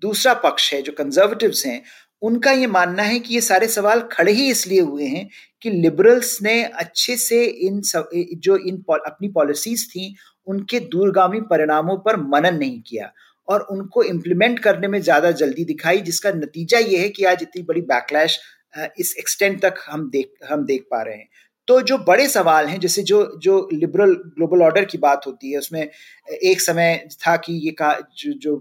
दूसरा 0.03 0.33
पक्ष 0.41 0.73
है 0.73 0.81
जो 0.83 0.93
कंजर्वेटिव्स 0.93 1.65
हैं 1.67 1.83
उनका 2.23 2.51
ये 2.51 2.67
मानना 2.67 3.03
है 3.03 3.19
कि 3.21 3.35
ये 3.35 3.41
सारे 3.41 3.69
सवाल 3.69 4.01
खड़े 4.13 4.33
ही 4.33 4.49
इसलिए 4.51 4.81
हुए 4.81 5.05
हैं 5.05 5.29
कि 5.63 5.71
लिबरल्स 5.71 6.39
ने 6.43 6.63
अच्छे 6.65 7.17
से 7.17 7.45
इन 7.45 7.81
सब, 7.81 8.11
जो 8.35 8.57
इन 8.57 8.83
अपनी 8.91 9.29
पॉलिसीज़ 9.29 9.87
थी 9.89 10.15
उनके 10.47 10.81
दूरगामी 10.81 11.41
परिणामों 11.41 11.97
पर 11.99 12.17
मनन 12.17 12.59
नहीं 12.59 12.81
किया 12.81 13.13
और 13.49 13.61
उनको 13.71 14.03
इम्प्लीमेंट 14.03 14.59
करने 14.59 14.89
में 14.89 15.01
ज़्यादा 15.01 15.31
जल्दी 15.31 15.65
दिखाई 15.65 16.01
जिसका 16.01 16.31
नतीजा 16.33 16.79
ये 16.79 16.99
है 16.99 17.09
कि 17.09 17.25
आज 17.25 17.43
इतनी 17.43 17.63
बड़ी 17.63 17.81
बैकलैश 17.81 18.39
इस 18.99 19.15
एक्सटेंट 19.19 19.61
तक 19.63 19.75
हम 19.87 20.09
देख 20.11 20.33
हम 20.51 20.65
देख 20.67 20.87
पा 20.91 21.03
रहे 21.03 21.17
हैं। 21.17 21.29
तो 21.69 21.81
जो 21.83 21.99
बड़े 21.99 22.27
सवाल 22.29 22.67
हैं 22.67 22.79
जैसे 22.81 23.03
जो 23.03 23.21
जो 23.43 23.69
लिबरल 23.73 24.15
ग्लोबल 24.15 24.63
ऑर्डर 24.63 24.85
की 24.85 24.99
बात 24.99 25.27
होती 25.27 25.53
है 25.53 25.59
उसमें 25.59 25.81
एक 25.83 26.61
समय 26.61 27.09
था 27.21 27.37
कि 27.37 27.53
ये 27.67 27.71
का 27.73 27.93
जो 28.19 28.33
जो 28.33 28.57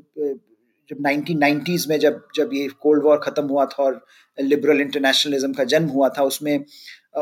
जब 0.89 0.97
1990s 1.07 1.87
में 1.87 1.99
जब 1.99 2.21
जब 2.35 2.49
ये 2.53 2.67
कोल्ड 2.81 3.03
वॉर 3.03 3.19
खत्म 3.23 3.43
हुआ 3.43 3.65
था 3.65 3.83
और 3.83 4.05
लिबरल 4.41 4.81
इंटरनेशनलिज्म 4.81 5.53
का 5.53 5.63
जन्म 5.63 5.87
हुआ 5.87 6.09
था 6.09 6.23
उसमें 6.23 6.63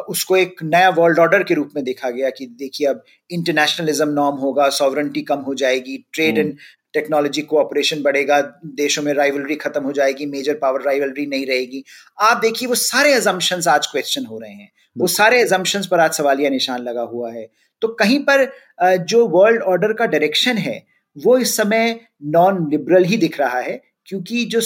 उसको 0.09 0.37
एक 0.37 0.63
नया 0.63 0.89
वर्ल्ड 0.89 1.19
ऑर्डर 1.19 1.43
के 1.43 1.53
रूप 1.53 1.71
में 1.75 1.83
देखा 1.83 2.09
गया 2.09 2.29
कि 2.29 2.45
देखिए 2.59 2.87
अब 2.87 3.03
इंटरनेशनलिज्म 3.31 4.09
नॉर्म 4.09 4.35
होगा 4.35 4.69
सॉवरेंटी 4.69 5.21
कम 5.21 5.39
हो 5.39 5.53
जाएगी 5.53 5.97
ट्रेड 6.13 6.37
एंड 6.37 6.53
टेक्नोलॉजी 6.93 7.41
कोऑपरेशन 7.41 8.01
बढ़ेगा 8.03 8.39
देशों 8.75 9.03
में 9.03 9.13
राइवलरी 9.13 9.55
खत्म 9.55 9.83
हो 9.83 9.91
जाएगी 9.91 10.25
मेजर 10.25 10.53
पावर 10.53 10.81
राइवलरी 10.81 11.25
नहीं 11.25 11.45
रहेगी। 11.45 11.83
आप 12.21 12.37
देखिए 12.37 12.67
वो 12.67 12.75
सारे 12.75 13.13
एजम्पन्स 13.15 13.67
आज 13.67 13.87
क्वेश्चन 13.87 14.25
हो 14.25 14.39
रहे 14.39 14.51
हैं। 14.51 14.71
वो 14.97 15.07
सारे 15.07 15.41
एजम्पन्स 15.41 15.87
पर 15.87 15.99
आज 15.99 16.13
सवालिया 16.13 16.49
निशान 16.49 16.83
लगा 16.83 17.01
हुआ 17.01 17.31
है। 17.31 17.49
तो 17.81 17.87
कहीं 17.99 18.19
पर 18.29 18.45
जो 19.05 19.25
वर्ल्ड 19.27 19.61
ऑर्डर 19.61 19.93
का 19.93 20.05
डायरेक्शन 20.05 20.57
है 20.57 20.92
वो 21.17 21.37
इस 21.37 21.55
समय 21.57 21.99
नॉन 22.23 22.67
लिबरल 22.71 23.03
ही 23.03 23.17
दिख 23.17 23.39
रहा 23.39 23.59
है 23.59 23.81
क्योंकि 24.05 24.43
जो 24.45 24.59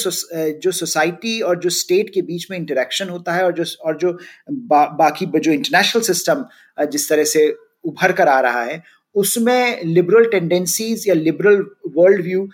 जो 0.61 0.71
सोसाइटी 0.71 1.39
और 1.41 1.59
जो 1.59 1.69
स्टेट 1.69 2.09
के 2.13 2.21
बीच 2.21 2.47
में 2.51 2.57
इंटरेक्शन 2.57 3.09
होता 3.09 3.33
है 3.33 3.43
और 3.43 3.53
जो 3.53 3.63
और 3.85 3.97
जो 3.97 4.11
बा, 4.51 4.85
बाकी 4.87 5.25
जो 5.25 5.51
इंटरनेशनल 5.51 6.01
सिस्टम 6.01 6.45
जिस 6.79 7.09
तरह 7.09 7.23
से 7.23 7.49
उभर 7.85 8.11
कर 8.11 8.27
आ 8.27 8.39
रहा 8.39 8.63
है 8.63 8.81
उसमें 9.15 9.83
लिबरल 9.83 10.25
टेंडेंसीज 10.25 11.07
या 11.07 11.13
लिबरल 11.13 11.65
वर्ल्ड 11.97 12.21
व्यू 12.21 12.49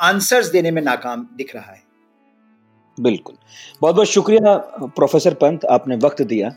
आंसर्स 0.00 0.46
देने 0.46 0.70
में 0.70 0.82
नाकाम 0.82 1.26
दिख 1.36 1.54
रहा 1.54 1.72
है। 1.72 1.82
बिल्कुल। 2.98 3.36
बहुत 3.82 3.94
बहुत 3.94 4.08
शुक्रिया 4.08 4.56
प्रोफेसर 4.96 5.34
पंत 5.34 5.64
आपने 5.64 5.96
वक्त 5.96 6.22
दिया। 6.22 6.54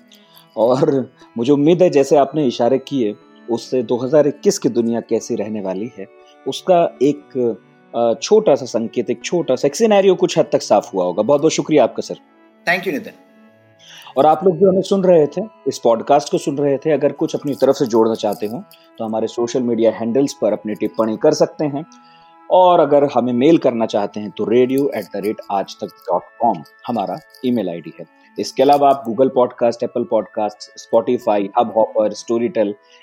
और 0.58 1.12
मुझे 1.38 1.52
उम्मीद 1.52 1.82
है 1.82 1.90
जैसे 1.90 2.16
आपने 2.16 2.46
इशारे 2.48 2.78
किए 2.78 3.16
उससे 3.50 3.82
2021 3.84 4.58
की 4.58 4.70
दुनिया 4.70 5.02
कैसी 5.02 5.36
रहने 5.36 5.62
वाली 5.62 5.92
है। 5.98 6.06
उसका 6.48 6.84
एक 7.02 8.18
छोटा 8.24 8.56
सा 8.56 8.66
संकेत 8.66 9.10
एक 9.10 9.24
छोटा 9.24 9.56
सा 9.56 9.68
एक 9.68 9.76
सिनेरियो 9.76 10.16
कुछ 10.16 10.38
हद 10.40 10.50
तक 10.52 10.62
साफ़ 10.62 10.90
हुआ 10.94 11.04
होगा। 11.04 11.24
बहुत 11.24 11.42
बहुत 11.42 11.54
शुक्रिया 11.54 11.84
आपका 11.84 12.02
सर 12.02 12.16
थैंक 12.68 12.88
यू 12.88 12.94
नितिन 12.94 13.14
और 14.18 14.26
आप 14.26 14.44
लोग 14.44 14.58
जो 14.58 14.70
हमें 14.70 14.82
सुन 14.82 15.04
रहे 15.04 15.26
थे 15.28 15.42
इस 15.68 15.80
पॉडकास्ट 15.84 16.32
को 16.32 16.38
सुन 16.38 16.58
रहे 16.58 16.78
थे 16.78 16.92
अगर 16.92 17.12
कुछ 17.12 17.36
अपनी 17.36 17.54
तरफ़ 17.54 17.76
से 17.76 17.86
जोड़ना 17.86 18.14
चाहते 18.16 18.46
हो 18.46 18.64
तो 18.98 19.06
हमारे 19.06 19.28
सोशल 19.28 19.64
मीडिया 19.64 19.92
हैंडल्स 19.92 20.34
पर 20.42 20.54
अपनी 20.54 20.74
टिप्पणी 20.74 21.18
कर 21.18 21.34
सकते 21.34 21.66
हैं। 21.66 21.86
और 22.50 22.80
अगर 22.80 23.04
हमें 23.14 23.34
मेल 23.34 23.58
करना 23.58 23.86
चाहते 23.86 24.20
हैं 24.20 24.32
तो 24.32 24.46
radio 24.46 24.90
at 24.96 25.06
the 25.06 25.22
rate 25.26 25.42
Aaj 25.52 25.76
Tak 25.76 25.88
dot 26.10 26.24
com 26.42 26.62
हमारा 26.88 27.18
ईमेल 27.46 27.70
आईडी 27.70 27.94
है। 28.00 28.06
इसके 28.40 28.64
अलावा 28.64 28.90
आप 28.90 29.04
Google 29.08 29.30
podcast 29.30 29.84
Apple 29.84 30.04
podcast 30.04 30.80
Spotify 30.80 31.50
Hub 31.60 31.74
Hopper 31.78 32.14
story 32.14 32.52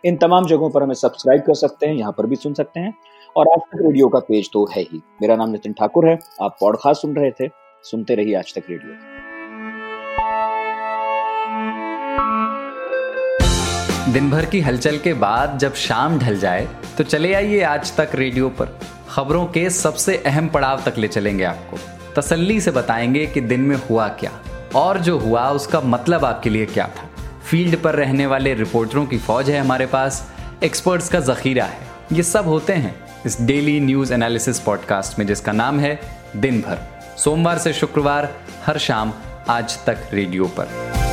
इन 0.04 0.16
तमाम 0.16 0.46
जगहों 0.46 0.70
पर 0.70 0.82
हमें 0.82 0.94
सब्सक्राइब 0.94 1.40
कर 1.40 1.54
सकते 1.54 1.86
हैं 1.86 1.94
यहाँ 1.94 2.12
पर 2.12 2.26
भी 2.26 2.36
सुन 2.36 2.54
सकते 2.54 2.80
हैं। 2.80 2.94
और 3.36 3.48
आज 3.48 3.58
तक 3.58 3.78
रेडियो 3.82 4.08
का 4.08 4.18
पेज 4.18 4.48
तो 4.52 4.64
है 4.72 4.82
ही। 4.82 5.02
मेरा 5.22 5.36
नाम 5.36 5.50
नितिन 5.50 5.72
ठाकुर 5.72 6.08
है। 6.08 6.18
आप 6.42 6.56
पॉडकास्ट 6.60 7.02
सुन 7.02 7.14
रहे 7.16 7.30
थे। 7.30 7.48
सुनते 7.84 8.14
रहिए 8.14 8.34
आज 8.34 8.54
तक 8.54 8.62
रेडियो। 8.70 8.92
दिन 14.12 14.30
भर 14.30 14.44
की 14.44 14.60
हलचल 14.60 14.98
के 14.98 15.14
बाद 15.14 15.58
जब 15.58 15.74
शाम 15.74 16.18
ढल 16.18 16.36
जाए 16.38 16.68
तो 16.98 17.04
चले 17.04 17.34
आइए 17.34 17.62
आज 17.62 17.96
तक 17.96 18.10
रेडियो 18.14 18.48
पर। 18.48 18.78
खबरों 19.08 19.44
के 19.46 19.70
सबसे 19.70 20.16
अहम 20.26 20.48
पड़ाव 20.48 20.82
तक 20.86 20.98
ले 20.98 21.08
चलेंगे 21.08 21.44
आपको। 21.44 21.76
तसल्ली 22.16 22.60
से 22.60 22.70
बताएँगे 22.70 23.26
कि 23.26 23.40
दिन 23.40 23.60
में 23.60 23.76
हुआ 23.76 24.08
क्या। 24.08 24.32
और 24.76 24.98
जो 24.98 25.18
हुआ, 25.18 25.48
उसका 25.50 25.80
मतलब 25.80 26.24
आपके 26.24 26.50
लिए 26.50 26.66
क्या 26.66 26.86
था। 26.86 27.08
फ़ील्ड 27.50 27.82
पर 27.82 27.94
रहने 27.94 28.26
वाले 28.26 28.54
रिपोर्टरों 28.54 29.06
की 29.06 29.18
फौज 29.18 29.50
है 29.50 29.60
हमारे 29.60 29.86
पास। 29.86 30.32
एक्सपर्ट्स 30.64 31.08
का 31.08 31.20
जखीरा 31.20 31.64
है। 31.64 31.80
ये 32.12 32.22
सब 32.22 32.44
होते 32.44 32.72
हैं। 32.72 33.11
इस 33.26 33.40
डेली 33.40 33.80
न्यूज़ 33.80 34.14
एनालिसिस 34.14 34.58
पॉडकास्ट 34.60 35.18
में 35.18 35.26
जिसका 35.26 35.52
नाम 35.52 35.80
है 35.80 35.98
दिन 36.36 36.60
भर 36.60 36.78
सोमवार 37.18 37.58
से 37.58 37.72
शुक्रवार, 37.72 38.36
हर 38.66 38.78
शाम, 38.78 39.12
आज 39.48 39.78
तक 39.84 39.98
रेडियो 40.12 40.44
पर। 40.44 41.11